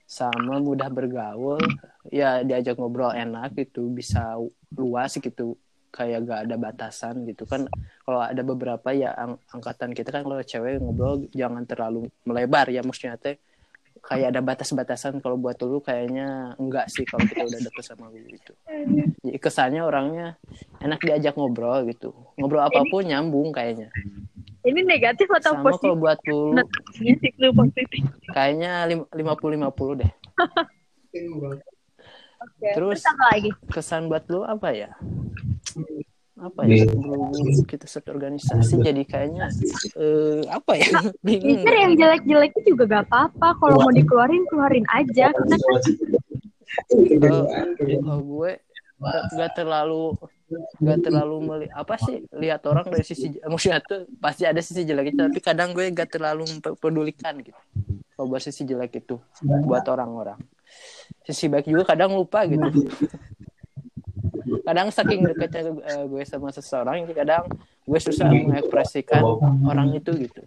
[0.05, 1.59] Sama mudah bergaul,
[2.13, 4.37] ya diajak ngobrol enak gitu, bisa
[4.77, 5.57] luas gitu,
[5.91, 7.67] kayak gak ada batasan gitu kan.
[8.05, 12.85] Kalau ada beberapa ya ang- angkatan kita kan kalau cewek ngobrol jangan terlalu melebar ya
[12.85, 13.41] maksudnya teh
[14.03, 18.19] kayak ada batas-batasan kalau buat dulu kayaknya enggak sih kalau kita udah deket sama lu
[18.27, 18.53] gitu.
[19.23, 20.35] Jadi kesannya orangnya
[20.79, 22.11] enak diajak ngobrol gitu.
[22.35, 23.89] Ngobrol apa pun nyambung kayaknya.
[24.65, 25.85] Ini negatif atau Sama positif?
[25.85, 28.01] kalau buat Negatifnya sih lu positif.
[28.33, 30.11] kayaknya lim- 50-50 deh.
[32.45, 32.69] Oke.
[32.77, 33.51] Terus lagi?
[33.71, 34.91] kesan buat lu apa ya?
[36.35, 36.83] Apa ya?
[36.91, 39.47] Berhubung kita satu organisasi jadi kayaknya
[39.95, 40.91] eh, apa ya?
[41.27, 41.63] Bingung.
[41.63, 43.49] Mikir yang jelek-jeleknya juga gak apa-apa.
[43.63, 45.31] Kalau mau dikeluarin, keluarin aja.
[45.31, 45.79] Kita kan
[47.23, 47.47] Kalau
[47.79, 48.53] kalau gue
[49.05, 50.15] nggak terlalu
[50.81, 55.13] nggak terlalu meli apa sih lihat orang dari sisi maksudnya tuh pasti ada sisi jelek
[55.13, 57.59] itu tapi kadang gue nggak terlalu mempedulikan gitu
[58.15, 59.19] kalau buat sisi jelek itu
[59.67, 60.39] buat orang-orang
[61.27, 62.87] sisi baik juga kadang lupa gitu
[64.65, 67.49] kadang saking dekatnya eh, gue sama seseorang kadang
[67.85, 69.23] gue susah mengekspresikan
[69.65, 70.43] orang itu gitu.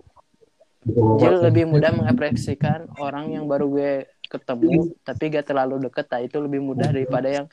[0.87, 3.91] Jadi lebih mudah mengekspresikan orang yang baru gue
[4.27, 7.45] ketemu tapi gak terlalu deket nah itu lebih mudah daripada yang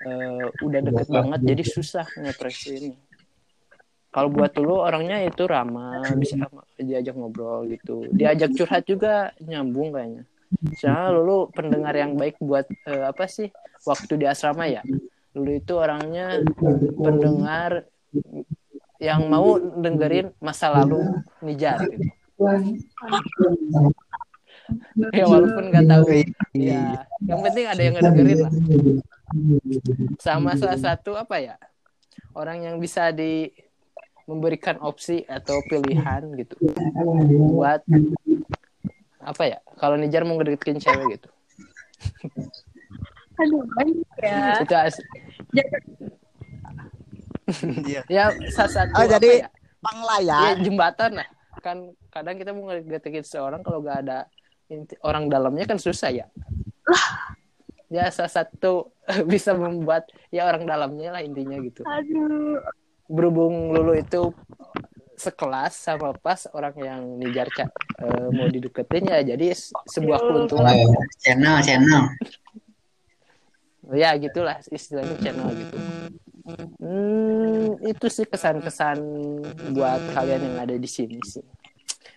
[0.00, 2.96] eh, udah deket banget jadi susah ngepresiinnya
[4.16, 6.40] kalau buat dulu orangnya itu ramah bisa
[6.80, 8.08] diajak ngobrol gitu.
[8.16, 10.24] Diajak curhat juga nyambung kayaknya.
[10.80, 13.52] Soalnya lulu pendengar yang baik buat eh, apa sih
[13.84, 14.80] waktu di asrama ya
[15.36, 16.40] dulu itu orangnya
[16.96, 17.84] pendengar
[18.96, 22.08] yang mau dengerin masa lalu Nijar gitu.
[25.12, 26.04] ya walaupun nggak tahu.
[26.56, 28.52] Ya yang penting ada yang ngedengerin lah.
[30.16, 31.60] Sama salah satu apa ya?
[32.32, 33.52] Orang yang bisa di
[34.24, 36.56] memberikan opsi atau pilihan gitu.
[37.52, 37.84] Buat
[39.20, 39.60] apa ya?
[39.76, 41.28] Kalau Nijar mau ngedeketin cewek gitu.
[43.36, 44.64] Aduh, banyak ya.
[44.64, 45.04] itu as-
[47.86, 48.02] Iya.
[48.10, 50.54] ya satu Oh, jadi ya, Bang ya Layar.
[50.58, 51.28] jembatan lah
[51.62, 51.78] kan
[52.10, 54.26] kadang kita mau ngedeketin seorang kalau gak ada
[54.66, 56.26] inti- orang dalamnya kan susah ya.
[57.86, 58.90] Ya salah satu
[59.30, 61.82] bisa membuat ya orang dalamnya lah intinya gitu.
[61.82, 62.58] Aduh.
[63.06, 64.34] berhubung Lulu itu
[65.14, 67.70] sekelas sama pas orang yang Nijar Ca-
[68.02, 70.74] eh, mau dideketin ya jadi se- sebuah keuntungan.
[71.22, 72.02] Channel channel
[73.94, 75.76] ya gitulah istilahnya channel gitu.
[76.78, 78.98] Hmm, itu sih kesan-kesan
[79.74, 81.42] buat kalian yang ada di sini sih.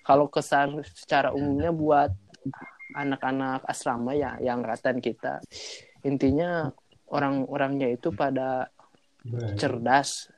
[0.05, 2.13] Kalau kesan secara umumnya buat
[2.97, 5.37] anak-anak asrama ya yang angkatan kita
[6.01, 6.73] intinya
[7.09, 8.69] orang-orangnya itu pada
[9.57, 10.29] cerdas.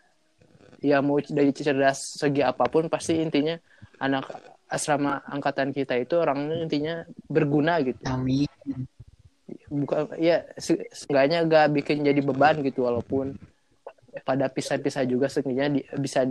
[0.82, 3.54] Ya mau dari cerdas segi apa pun pasti intinya
[4.02, 4.28] anak
[4.72, 6.96] asrama angkatan kita itu orangnya intinya
[7.28, 8.02] berguna gitu
[9.72, 13.40] bukan ya se- seenggaknya gak bikin jadi beban gitu walaupun
[14.28, 16.28] pada pisah-pisah juga seenggaknya di- bisa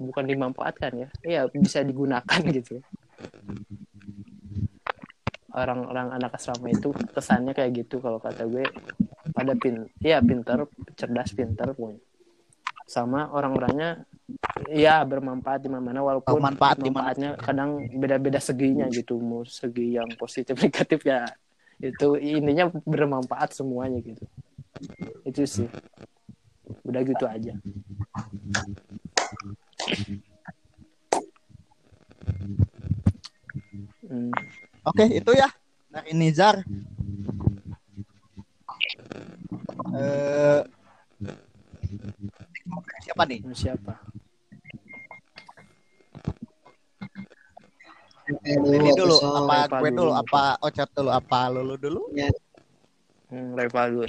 [0.00, 2.80] bukan dimanfaatkan ya iya bisa digunakan gitu.
[5.54, 8.66] Orang-orang anak asrama itu kesannya kayak gitu kalau kata gue.
[9.30, 10.66] Pada pin ya pinter
[10.98, 12.02] cerdas pinter punya
[12.84, 14.04] sama orang-orangnya
[14.68, 21.00] ya bermanfaat di mana walaupun manfaatnya kadang beda-beda seginya gitu mau segi yang positif negatif
[21.04, 21.24] ya
[21.84, 24.24] itu intinya bermanfaat semuanya gitu.
[25.28, 25.68] Itu sih.
[26.88, 27.52] Udah gitu aja.
[34.04, 34.32] Hmm,
[34.84, 35.48] Oke, itu ya.
[35.92, 36.64] Dari Nizar.
[39.94, 40.62] Eh
[43.04, 43.40] siapa nih?
[43.52, 44.03] siapa
[48.44, 50.00] Ini dulu, apa Reva gue dulu.
[50.04, 52.00] dulu, apa Ocet dulu, apa Lulu dulu?
[53.32, 54.04] hmm, Revaldur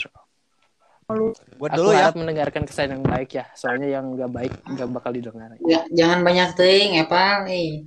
[1.05, 2.09] Gue aku dulu ya.
[2.09, 6.25] harap mendengarkan kesan yang baik ya soalnya yang nggak baik nggak bakal didengar Ya, jangan
[6.25, 7.85] banyak ting Epal eh.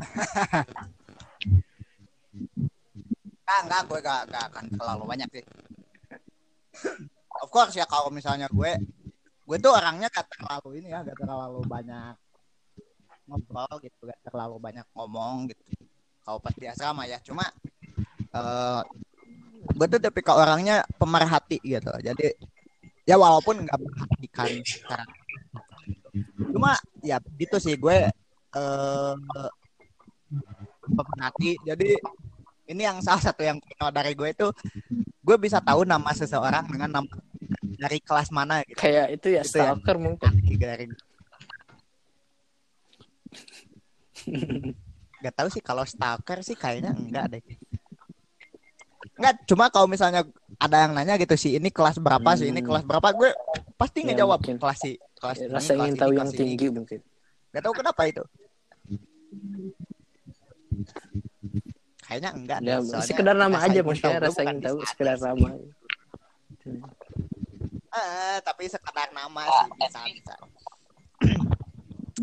[3.50, 5.44] Nah, enggak, gue gak, gak akan terlalu banyak sih.
[7.42, 8.78] Of course ya kalau misalnya gue,
[9.42, 12.14] gue tuh orangnya gak terlalu ini ya, gak terlalu banyak
[13.30, 15.62] ngobrol gitu, gak terlalu banyak ngomong gitu.
[16.26, 17.46] Kalau pas di asrama ya, cuma
[18.34, 18.80] eh
[19.60, 21.92] gue tuh tipikal orangnya pemerhati gitu.
[22.02, 22.34] Jadi
[23.06, 25.04] ya walaupun nggak perhatikan secara
[26.50, 26.74] cuma
[27.06, 28.10] ya gitu sih gue
[28.56, 29.14] eh
[30.90, 31.56] pemerhati.
[31.64, 31.90] Jadi
[32.70, 34.46] ini yang salah satu yang konyol dari gue itu
[35.20, 37.10] gue bisa tahu nama seseorang dengan nama
[37.80, 40.86] dari kelas mana gitu kayak itu ya Itu yang- stalker mungkin dari
[45.20, 47.42] nggak tahu sih kalau stalker sih kayaknya enggak deh
[49.16, 50.24] enggak cuma kalau misalnya
[50.56, 52.68] ada yang nanya gitu sih ini kelas berapa sih ini Hmm.
[52.68, 53.30] kelas berapa gue
[53.76, 54.56] pasti Ya, ngejawab mungkin.
[54.56, 56.40] kelas sih kelas Ya, rasa kelas ingin tahu yang kelas ini.
[56.40, 57.00] tinggi mungkin
[57.50, 58.22] nggak tahu kenapa itu
[62.00, 65.24] kayaknya enggak ya deh, sekedar nama aja maksudnya rasa ingin tahu sekedar sih.
[65.26, 65.48] nama
[67.90, 70.34] Eh, tapi sekedar nama sih bisa bisa.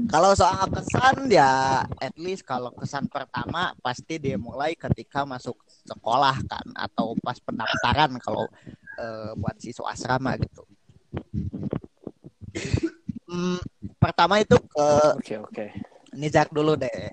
[0.05, 6.37] Kalau soal kesan ya at least kalau kesan pertama pasti dia mulai ketika masuk sekolah
[6.45, 8.45] kan atau pas pendaftaran kalau
[9.01, 10.61] eh, buat siswa asrama gitu.
[13.27, 13.59] Hmm,
[13.97, 15.65] pertama itu ke oke oke
[16.15, 17.11] Nizar dulu deh.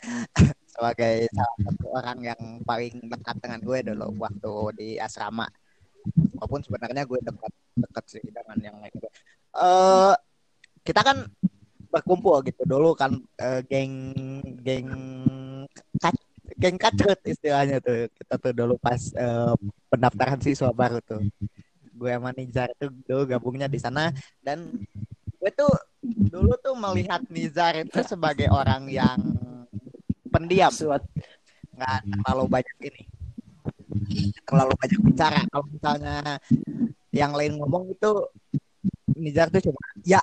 [0.72, 5.44] Sebagai salah satu orang yang paling dekat dengan gue dulu waktu di asrama.
[6.40, 8.96] Walaupun sebenarnya gue dekat dekat sih dengan yang lain.
[9.56, 10.14] Eh
[10.80, 11.28] kita kan
[11.90, 12.62] berkumpul gitu.
[12.64, 13.92] Dulu kan eh, geng
[14.62, 14.88] geng
[15.98, 18.06] kac- geng kacret istilahnya tuh.
[18.14, 19.54] Kita tuh dulu pas eh,
[19.90, 21.20] pendaftaran siswa baru tuh.
[21.92, 24.14] Gue sama Nizar tuh dulu gabungnya di sana.
[24.40, 24.70] Dan
[25.36, 29.18] gue tuh dulu tuh melihat Nizar itu sebagai orang yang
[30.30, 30.72] pendiam.
[31.76, 33.02] Nggak terlalu banyak ini.
[34.46, 35.40] Terlalu banyak bicara.
[35.50, 36.38] Kalau misalnya
[37.10, 38.10] yang lain ngomong itu
[39.18, 40.22] Nizar tuh cuma ya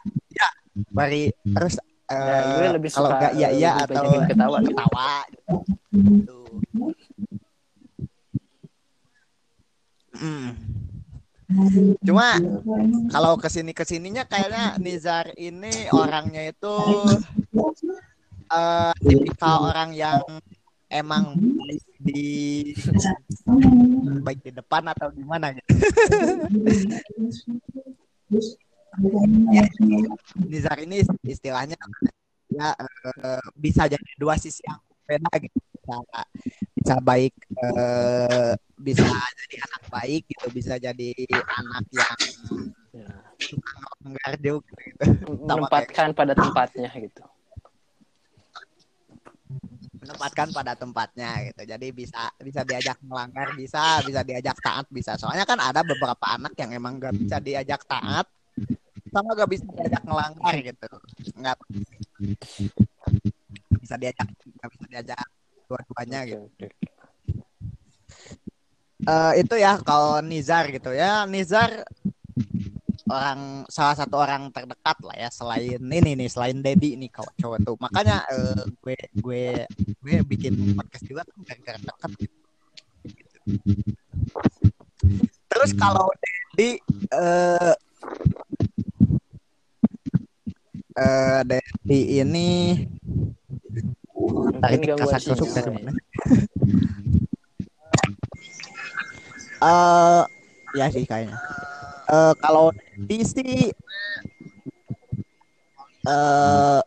[0.78, 1.76] ya bari terus
[2.08, 5.12] ya, gue eh, lebih kalau nggak iya lebih atau ketawa ketawa
[5.92, 6.40] gitu.
[10.18, 10.50] Mm.
[12.04, 12.36] Cuma
[13.14, 16.76] kalau ke sini ke sininya kayaknya Nizar ini orangnya itu
[18.48, 20.24] eh tipikal orang yang
[20.88, 21.36] emang
[22.00, 22.72] di
[24.24, 25.72] baik di depan atau gimana gitu.
[29.54, 29.64] Ya,
[30.42, 31.78] Nizar ini istilahnya
[32.50, 35.58] ya eh, bisa jadi dua sisi yang beda gitu.
[35.78, 35.96] Bisa,
[36.74, 41.12] bisa baik eh, bisa jadi anak baik gitu, bisa jadi
[41.46, 42.18] anak yang
[42.98, 43.14] Ya.
[44.02, 45.06] melanggar juga gitu.
[45.46, 47.22] menempatkan pada tempatnya gitu
[50.02, 51.62] menempatkan pada tempatnya gitu.
[51.68, 55.20] Jadi bisa bisa diajak melanggar, bisa bisa diajak taat, bisa.
[55.20, 58.26] Soalnya kan ada beberapa anak yang emang gak bisa diajak taat,
[59.18, 60.88] sama gak bisa diajak melanggar gitu.
[61.34, 61.58] Nggak
[63.82, 65.26] bisa diajak, nggak bisa diajak
[65.66, 66.70] dua-duanya gitu.
[69.08, 71.82] Eh, itu ya kalau Nizar gitu ya, Nizar
[73.08, 77.60] orang salah satu orang terdekat lah ya selain ini nih selain Dedi nih kalau cowok
[77.64, 79.46] tuh makanya eh, gue gue
[80.04, 82.38] gue bikin podcast juga kan gara-gara dekat gitu.
[85.48, 86.84] Terus kalau Dedi
[87.16, 87.74] eh
[90.98, 92.50] eh Dedi ini
[94.58, 95.92] Tarik gangguan kasar sinyal dari mana?
[99.62, 100.24] Eh
[100.74, 101.38] ya sih kayaknya.
[102.10, 102.74] Eh kalau
[103.06, 103.70] di sih
[106.08, 106.80] eh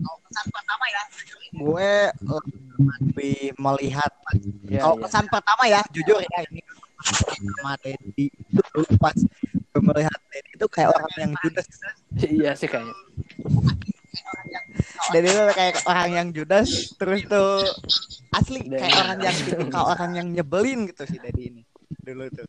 [1.50, 1.92] gue
[2.80, 4.10] lebih melihat
[4.70, 5.02] Ya, kalau ya.
[5.06, 6.62] kesan pertama ya jujur ya ini
[7.50, 7.74] sama
[8.54, 9.18] dulu pas
[9.50, 11.66] gue melihat Dedi itu kayak orang yang judes
[12.22, 12.94] iya sih kayaknya
[15.10, 17.66] Dedi itu kayak orang yang judes terus tuh
[18.34, 21.62] asli Dan- kayak orang yang tipikal orang yang nyebelin gitu sih Dedi ini
[22.00, 22.48] dulu tuh.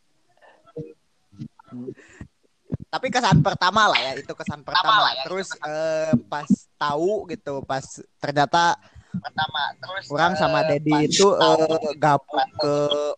[2.92, 7.84] Tapi kesan pertama lah ya itu kesan pertama terus eh, pas tahu gitu pas
[8.20, 8.76] ternyata
[9.12, 12.74] pertama terus orang sama Dedi itu eh, gabung ke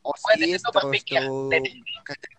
[0.07, 1.51] osis terus tuh
[2.07, 2.31] kerja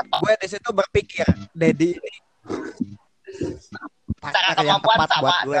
[0.00, 1.94] gue di situ berpikir Dedi
[3.38, 5.60] ini partner yang tepat buat gue.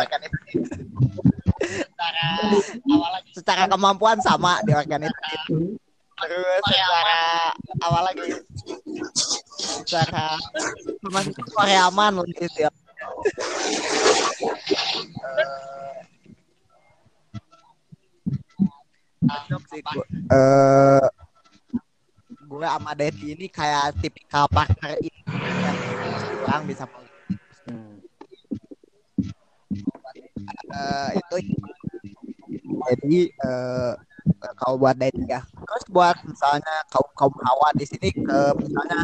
[3.36, 5.78] secara kemampuan sama di organisasi.
[6.20, 7.20] Terus secara
[7.80, 8.02] awal.
[8.12, 8.28] lagi.
[9.60, 10.36] Secara
[11.56, 12.20] Korea aman
[19.20, 20.06] Cocok sih gue.
[20.32, 21.06] Eh,
[22.50, 25.20] gue sama Dedi ini kayak tipikal partner ini.
[25.28, 25.78] Yang
[26.48, 26.84] orang bisa
[27.68, 28.00] Hmm.
[30.70, 31.36] Eh, itu
[32.90, 33.92] jadi eh,
[34.56, 39.00] kalau buat Dedi ya terus buat misalnya kaum kaum hawa di sini ke misalnya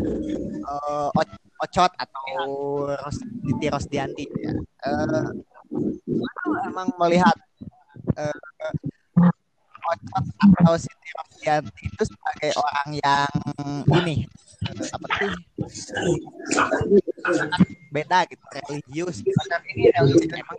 [0.67, 2.27] O- Ocot atau
[2.91, 4.53] Ros Titi Rosdianti ya.
[4.87, 5.25] Eh,
[6.11, 6.31] gua
[6.67, 7.37] emang melihat
[8.19, 8.41] eh,
[9.87, 10.25] Ocot
[10.59, 13.33] atau Siti Rosdianti itu sebagai orang yang
[14.03, 14.27] ini
[14.67, 15.31] apa sih?
[17.95, 19.23] Beda gitu religius.
[19.23, 20.59] Ini religius emang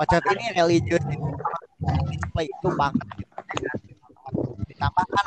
[0.00, 1.04] Ocot ini religius
[2.08, 3.06] display itu banget?
[3.52, 3.68] Gitu.
[4.70, 5.26] ditambahkan.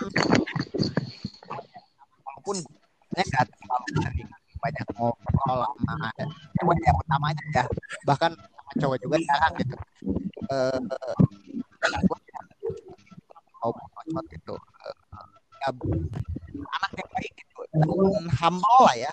[2.26, 2.58] Walaupun
[3.14, 6.10] banyak gak terlalu sering banyak ngobrol sama
[6.58, 7.64] yang utamanya ya.
[8.10, 9.76] Bahkan sama cowok juga jarang gitu.
[10.50, 10.80] Eh
[13.62, 14.56] Ocot itu.
[15.64, 15.70] Ya,
[16.58, 19.12] anak yang baik gitu dan humble lah ya.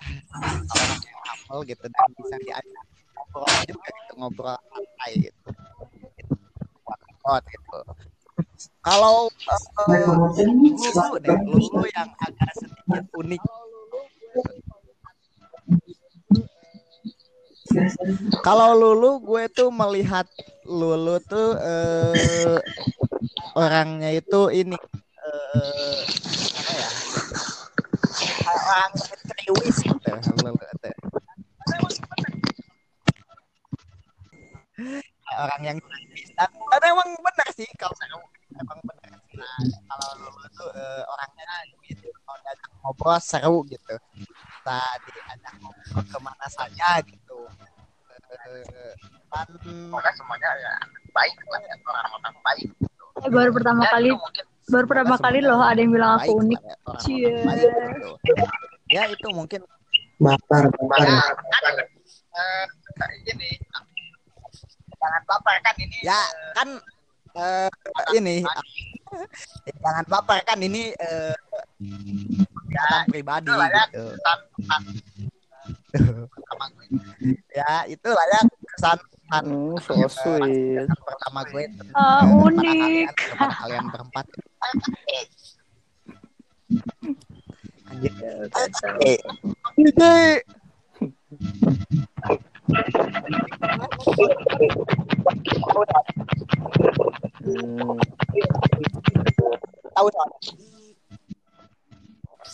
[0.72, 2.84] Orang yang humble gitu dan bisa diajak
[3.30, 5.50] ngobrol juga gitu ngobrol santai gitu
[7.22, 7.78] Buat gitu
[8.90, 13.42] kalau eh, lulu deh lulu yang agak sedikit unik.
[18.42, 20.26] Kalau lulu gue tuh melihat
[20.66, 22.58] lulu tuh eh,
[23.54, 26.00] orangnya itu ini eh,
[26.58, 26.88] apa ya
[28.42, 28.90] kayak orang
[29.30, 30.10] kriwis gitu
[30.42, 30.50] lulu
[30.82, 30.94] tuh.
[35.22, 37.94] Kayak orang yang kriwis dan, dan emang benar sih kalau
[38.58, 39.56] emang benar sih Nah,
[39.88, 41.44] kalau lulu tuh eh, orangnya
[41.86, 47.46] gitu kalau diajak ngobrol seru gitu kita diajak ngobrol ke mana saja gitu
[48.30, 48.94] Eh,
[49.26, 50.72] dan semuanya ya
[51.10, 52.70] baik lah ya orang-orang baik
[53.20, 54.14] Eh, baru pertama kali
[54.70, 56.60] baru pertama kali loh ada yang bilang aku unik.
[56.62, 57.34] ya, Cie.
[57.42, 58.10] gitu.
[58.86, 59.66] ya itu mungkin
[60.22, 61.06] Baper, baper.
[63.26, 63.50] ini
[64.94, 66.20] jangan baper kan ini ya
[66.54, 66.68] kan
[67.34, 67.70] eh,
[68.14, 71.34] ini Ya, jangan baper kan ini eh,
[72.70, 74.04] pernyataan pribadi gitu.
[77.50, 80.86] ya itulah ya kesan kesan Hmm, so sweet.
[80.86, 83.06] kesan pertama gue kepada unik.
[83.62, 84.26] kalian, berempat
[87.90, 88.14] Anjir.
[89.02, 89.18] Eh,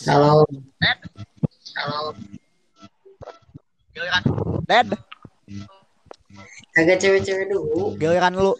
[0.03, 0.41] tahu
[0.77, 0.97] soalnya.
[1.77, 2.13] Kalau
[4.67, 4.87] Ded
[6.77, 8.53] agak cewek-cewek dulu, giliran lu.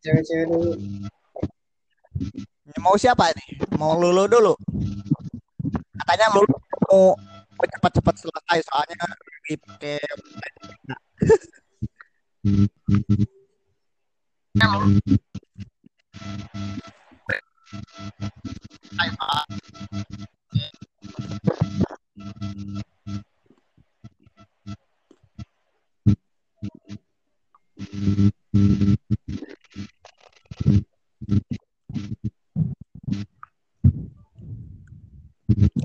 [0.00, 0.72] Cewek-cewek dulu.
[2.72, 3.44] Ini mau siapa ini?
[3.76, 4.54] Mau lulu dulu?
[6.00, 6.56] Katanya lulu
[6.88, 7.16] mau
[7.62, 10.00] cepat-cepat selesai soalnya lagi pakai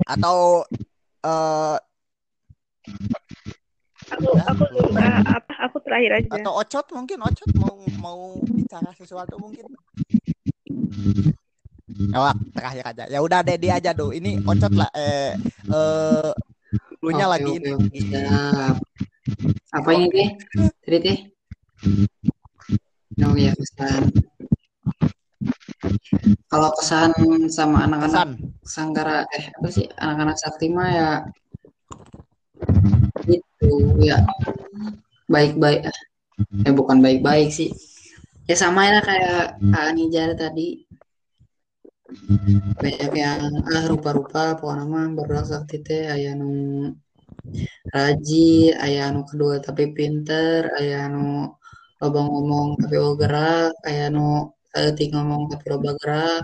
[0.07, 0.63] atau
[1.27, 1.77] eh
[4.07, 4.63] Aku aku
[4.95, 6.39] eh, apa aku terakhir aja.
[6.39, 9.67] atau ocot mungkin ocot mau mau bicara sesuatu mungkin
[11.87, 13.03] Oh, terakhir aja.
[13.07, 14.11] Ya udah Dedi aja do.
[14.11, 14.91] Ini ocot lah.
[14.91, 15.39] Eh,
[15.71, 16.31] eh,
[16.99, 17.71] dulunya Oke, lagi oke, ini.
[17.95, 18.75] siap.
[19.71, 20.29] Apa ini teh?
[20.83, 21.17] Tadi teh?
[23.23, 24.11] Oh ya kesan.
[26.51, 27.11] Kalau kesan
[27.47, 28.35] sama anak-anak.
[28.67, 31.09] Sanggara eh apa sih anak-anak sakti mah ya
[33.31, 33.71] itu
[34.03, 34.19] ya
[35.31, 35.87] baik-baik
[36.67, 37.71] eh bukan baik-baik sih
[38.43, 40.86] ya sama ya kayak Anijar tadi
[42.77, 46.51] banyak yang ah rupa-rupa pokoknya mah baru sakti teh aya nu
[47.95, 51.55] rajin aya nu kedua tapi pinter aya nu
[52.03, 56.43] loba ngomong tapi loba gerak aya nu teuing ngomong tapi loba gerak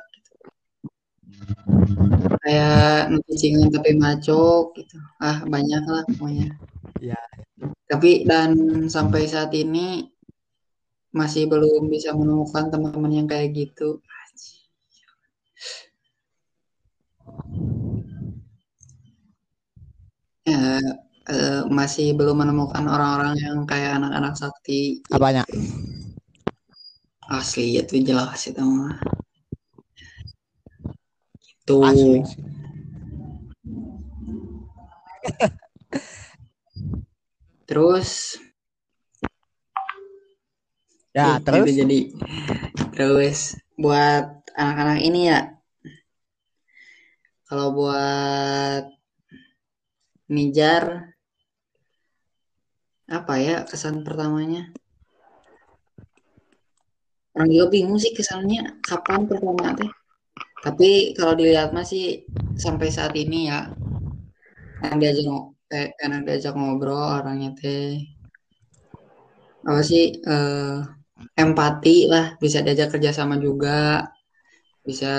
[2.44, 4.98] kayak nucingan tapi maco gitu.
[5.20, 6.50] Ah banyak lah pokoknya.
[7.04, 7.20] Ya.
[7.92, 8.56] tapi dan
[8.88, 10.08] sampai saat ini
[11.12, 14.00] masih belum bisa menemukan teman-teman yang kayak gitu
[20.44, 20.80] ya
[21.32, 25.00] eh, masih belum menemukan orang-orang yang kayak anak-anak sakti.
[25.12, 25.48] Apanya?
[27.34, 29.00] asli itu jelas itu mah.
[31.64, 32.20] Itu Asli.
[37.64, 38.38] Terus?
[41.14, 41.70] Ya, terus?
[41.70, 42.00] jadi
[42.98, 43.40] terus
[43.78, 45.54] buat anak-anak ini ya
[47.54, 48.84] kalau buat
[50.34, 51.14] Nijar
[53.06, 54.74] apa ya kesan pertamanya?
[57.38, 59.86] Orang juga bingung sih kesannya kapan pertama teh?
[60.66, 62.26] Tapi kalau dilihat masih
[62.58, 63.70] sampai saat ini ya
[64.82, 65.26] karena diajak
[65.78, 68.02] eh, karena diajak ngobrol orangnya teh
[69.70, 70.82] apa sih eh,
[71.38, 74.10] empati lah bisa diajak kerjasama juga
[74.82, 75.14] bisa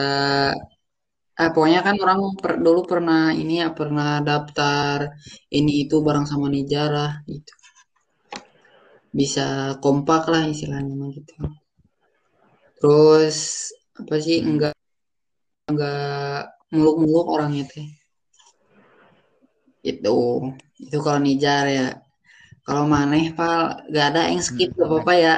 [1.34, 5.18] ah pokoknya kan orang per- dulu pernah ini ya pernah daftar
[5.50, 7.52] ini itu bareng sama Nijar lah gitu.
[9.10, 11.34] Bisa kompak lah istilahnya mah gitu.
[12.78, 13.38] Terus
[13.98, 14.74] apa sih enggak
[15.70, 17.88] enggak muluk-muluk orangnya teh.
[19.82, 21.88] Itu itu kalau Nijar ya.
[22.64, 25.34] Kalau maneh pal gak ada yang skip gak apa-apa ya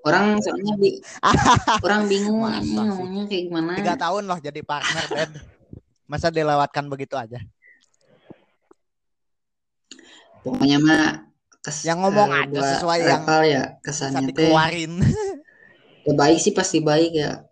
[0.00, 0.90] orang soalnya bi
[1.86, 5.30] orang bingung ini ngomongnya kayak gimana tiga tahun loh jadi partner Ded.
[6.10, 7.38] Masa dilewatkan begitu aja?
[10.40, 11.28] pokoknya mah
[11.60, 14.92] kes, Yang ngomong eh, aja sesuai yang ya kesannya teh dikeluarin.
[16.08, 17.44] ya baik sih pasti baik ya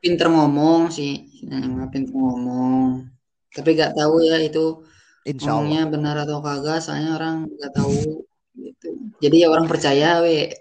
[0.00, 3.04] pinter ngomong sih Nah, pinter ngomong
[3.52, 4.80] tapi gak tahu ya itu
[5.28, 5.60] Insya Allah.
[5.60, 8.24] ngomongnya benar atau kagak soalnya orang nggak tahu
[8.60, 8.88] gitu.
[9.24, 10.52] Jadi ya orang percaya we.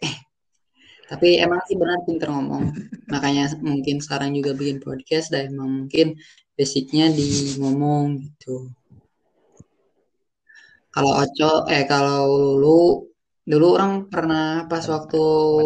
[1.09, 2.69] Tapi emang sih benar pinter ngomong.
[3.09, 6.21] Makanya mungkin sekarang juga bikin podcast dan emang mungkin
[6.53, 8.69] basicnya di ngomong gitu.
[10.93, 13.09] Kalau Oco eh kalau Lulu
[13.49, 15.23] dulu orang pernah pas waktu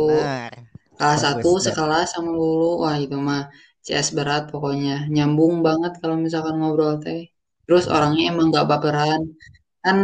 [0.08, 0.52] Benar.
[0.96, 2.88] kelas satu sekelas sama Lulu.
[2.88, 3.52] Wah itu mah
[3.84, 5.12] CS berat pokoknya.
[5.12, 7.32] Nyambung banget kalau misalkan ngobrol teh.
[7.68, 9.36] Terus orangnya emang nggak baperan.
[9.84, 9.98] Kan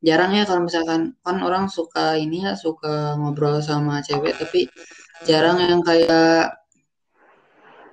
[0.00, 4.64] jarang ya kalau misalkan kan orang suka ini ya suka ngobrol sama cewek tapi
[5.28, 6.56] jarang yang kayak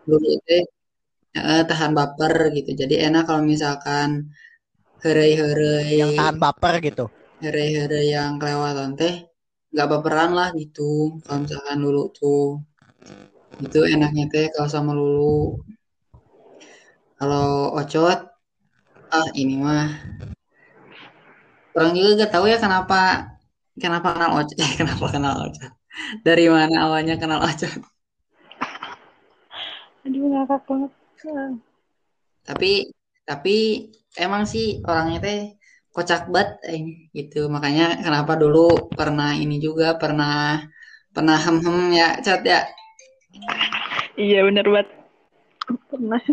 [0.08, 0.64] dulu teh
[1.36, 2.72] eh, tahan baper gitu.
[2.72, 4.32] Jadi enak kalau misalkan
[5.03, 7.05] herei-herei yang tahan baper gitu.
[7.43, 9.28] herei-herei yang kelewatan teh
[9.76, 11.20] nggak baperan lah gitu.
[11.28, 12.64] Kalau misalkan dulu tuh
[13.60, 15.60] itu enaknya teh kalau sama Lulu.
[17.20, 18.20] Kalau Ocot
[19.08, 19.88] ah ini mah
[21.78, 23.30] orang juga gak tahu ya kenapa
[23.78, 25.71] kenapa kenal Ocot eh, kenapa kenal Ocot
[26.25, 27.71] dari mana awalnya kenal Ocot
[30.07, 30.91] Aduh, ngakak banget.
[32.47, 32.71] Tapi
[33.28, 33.55] tapi
[34.15, 35.39] emang sih orangnya teh
[35.91, 37.51] kocak banget eh, gitu.
[37.51, 40.63] Makanya kenapa dulu pernah ini juga pernah
[41.11, 42.63] pernah hem hem ya cat ya?
[44.15, 44.88] Iya, bener banget.
[45.91, 46.23] Pernah.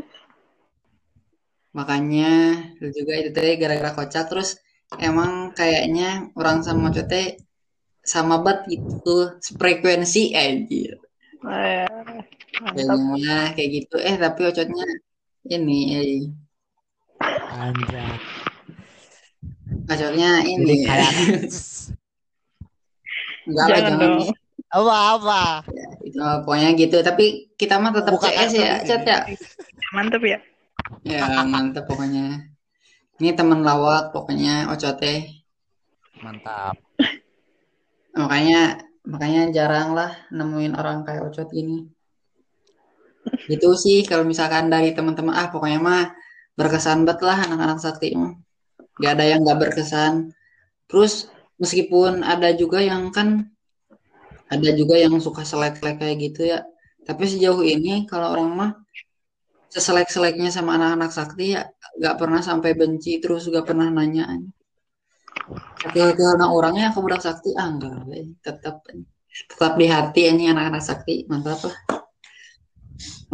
[1.74, 4.30] makanya dulu juga itu teh gara-gara kocak.
[4.30, 4.54] Terus
[5.00, 7.38] emang kayaknya orang sama Ocot teh
[8.04, 11.00] sama banget gitu frekuensi anjir.
[11.44, 11.88] Eh,
[12.84, 13.96] mah kayak gitu.
[14.00, 14.86] Eh tapi Ocotnya
[15.48, 16.20] ini eh,
[17.52, 18.12] anjay
[19.88, 20.84] Ocotnya ini.
[20.84, 21.12] Kayak
[23.44, 24.12] enggak lah Jangan jangan.
[24.16, 24.32] dong.
[24.74, 25.42] apa apa?
[26.02, 26.96] Itu pokoknya gitu.
[27.04, 27.24] Tapi
[27.56, 29.12] kita mah tetap CS ya Cat ini.
[29.12, 29.18] ya?
[29.94, 30.38] Mantap ya.
[31.04, 32.53] ya mantep pokoknya
[33.22, 35.44] ini teman lawak pokoknya Ocote.
[36.22, 36.78] Mantap.
[38.14, 41.94] Makanya makanya jarang lah nemuin orang kayak Ocot gini
[43.48, 46.04] gitu sih kalau misalkan dari teman-teman ah pokoknya mah
[46.54, 48.36] berkesan banget lah anak-anak sakti mah.
[49.00, 50.30] Gak ada yang gak berkesan.
[50.86, 51.26] Terus
[51.58, 53.50] meskipun ada juga yang kan
[54.46, 56.62] ada juga yang suka selek-selek kayak gitu ya.
[57.04, 58.70] Tapi sejauh ini kalau orang mah
[59.74, 61.66] seselek-seleknya sama anak-anak sakti ya
[61.98, 64.38] gak pernah sampai benci terus gak pernah nanya
[65.90, 68.06] ke anak orangnya ke budak sakti ah enggak
[68.38, 68.86] tetap
[69.50, 71.76] tetap di hati ini anak-anak sakti mantap lah.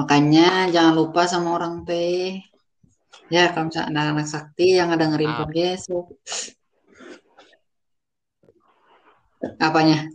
[0.00, 2.40] Makanya jangan lupa sama orang teh
[3.28, 5.38] ya kalau misalnya anak-anak sakti yang ada ngerin Ah.
[5.44, 5.92] podcast
[9.60, 10.08] apanya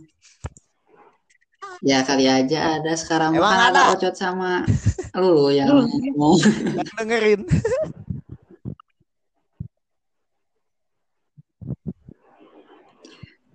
[1.86, 4.66] ya kali aja ada sekarang Emang kan ada ocot sama
[5.22, 5.86] lu yang Lu.
[5.86, 6.34] ngomong
[6.74, 7.40] Nggak dengerin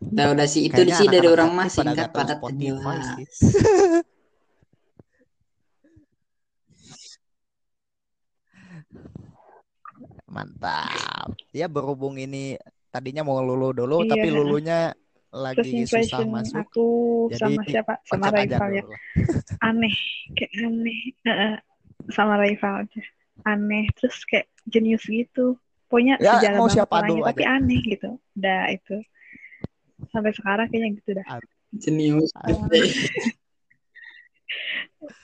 [0.01, 3.25] udah udah sih itu Kayaknya sih dari orang mah pada singkat padat sih.
[10.31, 11.35] Mantap.
[11.51, 12.55] Ya berhubung ini
[12.91, 14.09] tadinya mau lulu dulu, Iya.
[14.15, 14.79] tapi lulunya
[15.31, 16.55] First lagi susah impression masuk.
[16.59, 16.87] aku
[17.31, 17.93] Jadi sama siapa?
[18.11, 18.83] Sama rival ya.
[19.71, 19.95] Aneh.
[20.35, 20.99] Kayak aneh.
[21.23, 21.55] Heeh.
[22.11, 23.01] sama rival aja.
[23.47, 23.87] Aneh.
[23.95, 25.55] Terus kayak jenius gitu.
[25.87, 27.55] Pokoknya Ya, sejarah mau siapa dulu tapi aja.
[27.63, 28.19] aneh gitu.
[28.35, 28.99] Udah itu.
[30.11, 31.25] Sampai sekarang kayaknya gitu dah.
[31.79, 32.31] jenius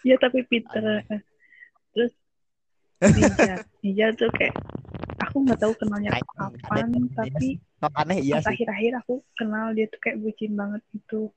[0.07, 0.39] Ya tapi.
[0.47, 1.03] Aneh.
[1.91, 2.13] Terus
[2.97, 3.55] Nija.
[3.83, 4.55] Nija tuh kayak
[5.21, 8.57] aku nggak tahu kenalnya kapan, tapi Sok aneh iya pas sih.
[8.57, 11.29] akhir-akhir aku kenal dia tuh kayak bucin banget gitu.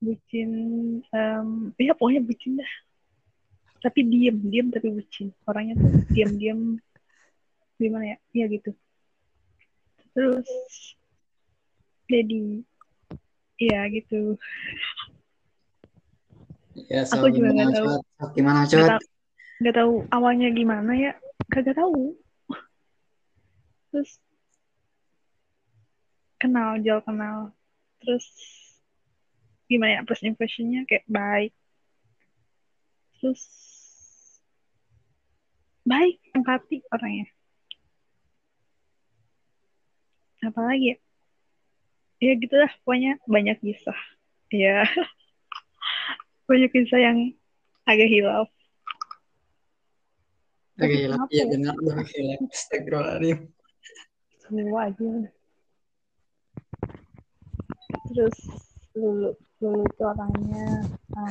[0.00, 0.50] Bucin,
[1.12, 1.48] em
[1.80, 2.72] ya pokoknya bucin dah.
[3.80, 5.32] Tapi diem, diem tapi bucin.
[5.48, 6.76] Orangnya tuh diam-diam
[7.80, 8.16] gimana ya?
[8.36, 8.70] Iya gitu.
[10.12, 10.48] Terus
[12.04, 12.60] jadi
[13.56, 14.36] ya gitu.
[16.88, 17.86] ya so, Aku juga nggak tahu.
[17.88, 18.30] Cot?
[18.36, 19.04] Gimana cot tahu,
[19.64, 21.12] nggak tahu awalnya gimana ya.
[21.48, 22.12] Kagak tahu.
[23.88, 24.20] Terus
[26.40, 27.52] kenal, jauh kenal.
[28.00, 28.26] Terus
[29.68, 31.52] gimana ya first impressionnya kayak baik.
[33.20, 33.44] Terus
[35.84, 37.28] baik, empati orangnya.
[40.40, 40.98] Apalagi ya?
[42.20, 43.96] Ya gitu lah, pokoknya banyak kisah.
[44.48, 44.84] Ya,
[46.48, 47.18] banyak kisah yang
[47.84, 48.48] agak hilaf.
[50.80, 51.28] Tapi hilaf.
[51.28, 51.50] Iya ya?
[51.52, 52.40] benar dong hilaf.
[52.48, 53.38] Astagfirullahaladzim.
[54.40, 55.39] Semua aja.
[58.10, 58.36] Terus
[58.98, 59.30] Lulu,
[59.62, 60.66] Lulu itu orangnya,
[61.14, 61.30] Ah,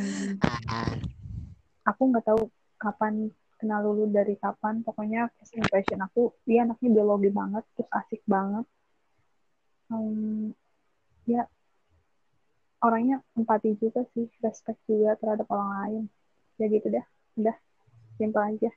[1.90, 2.42] aku nggak tahu
[2.84, 3.14] kapan
[3.60, 4.76] kenal Lulu dari kapan.
[4.88, 8.66] Pokoknya first impression aku, dia anaknya biologi banget, terus asik banget.
[9.92, 10.54] Em,
[11.28, 11.42] ya
[12.86, 16.04] orangnya empati juga sih, respect juga terhadap orang lain.
[16.60, 17.06] Ya gitu dah,
[17.40, 17.56] udah
[18.20, 18.72] simpel aja.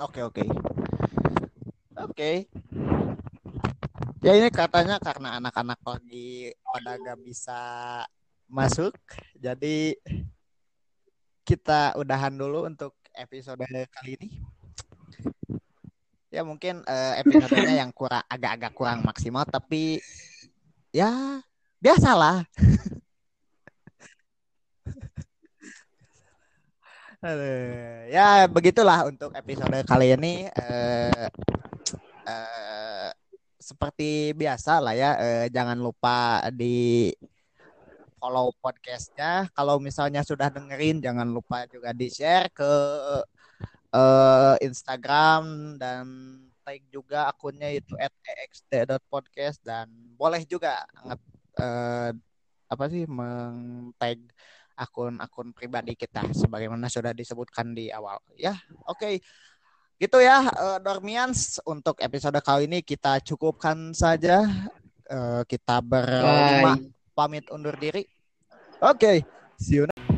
[0.00, 0.44] Oke oke.
[2.00, 2.48] Oke.
[4.24, 7.60] Ya ini katanya karena anak-anak lagi pada gak bisa
[8.48, 8.96] masuk,
[9.36, 9.96] jadi
[11.44, 13.60] kita udahan dulu untuk episode
[13.92, 14.28] kali ini.
[16.32, 20.00] Ya mungkin eh, episodenya yang kurang agak-agak kurang maksimal, tapi
[20.96, 21.44] ya
[21.76, 22.48] biasalah.
[28.08, 30.48] ya begitulah untuk episode kali ini.
[30.48, 31.28] Eh,
[32.24, 33.10] eh,
[33.60, 37.12] seperti biasa lah ya, eh, jangan lupa di
[38.16, 39.52] follow podcastnya.
[39.52, 42.72] Kalau misalnya sudah dengerin, jangan lupa juga di share ke
[43.92, 46.04] eh, Instagram dan
[46.64, 48.00] tag juga akunnya itu
[48.48, 50.88] @ext.podcast dan boleh juga
[51.60, 52.16] eh,
[52.70, 54.24] apa sih meng-tag
[54.80, 58.16] akun-akun pribadi kita sebagaimana sudah disebutkan di awal.
[58.40, 58.56] Ya,
[58.88, 59.20] oke.
[60.00, 64.48] Gitu ya, eh, Dormians untuk episode kali ini kita cukupkan saja.
[65.04, 66.80] Eh, kita berlima
[67.12, 68.08] pamit undur diri.
[68.80, 69.20] Oke,
[69.60, 70.09] see you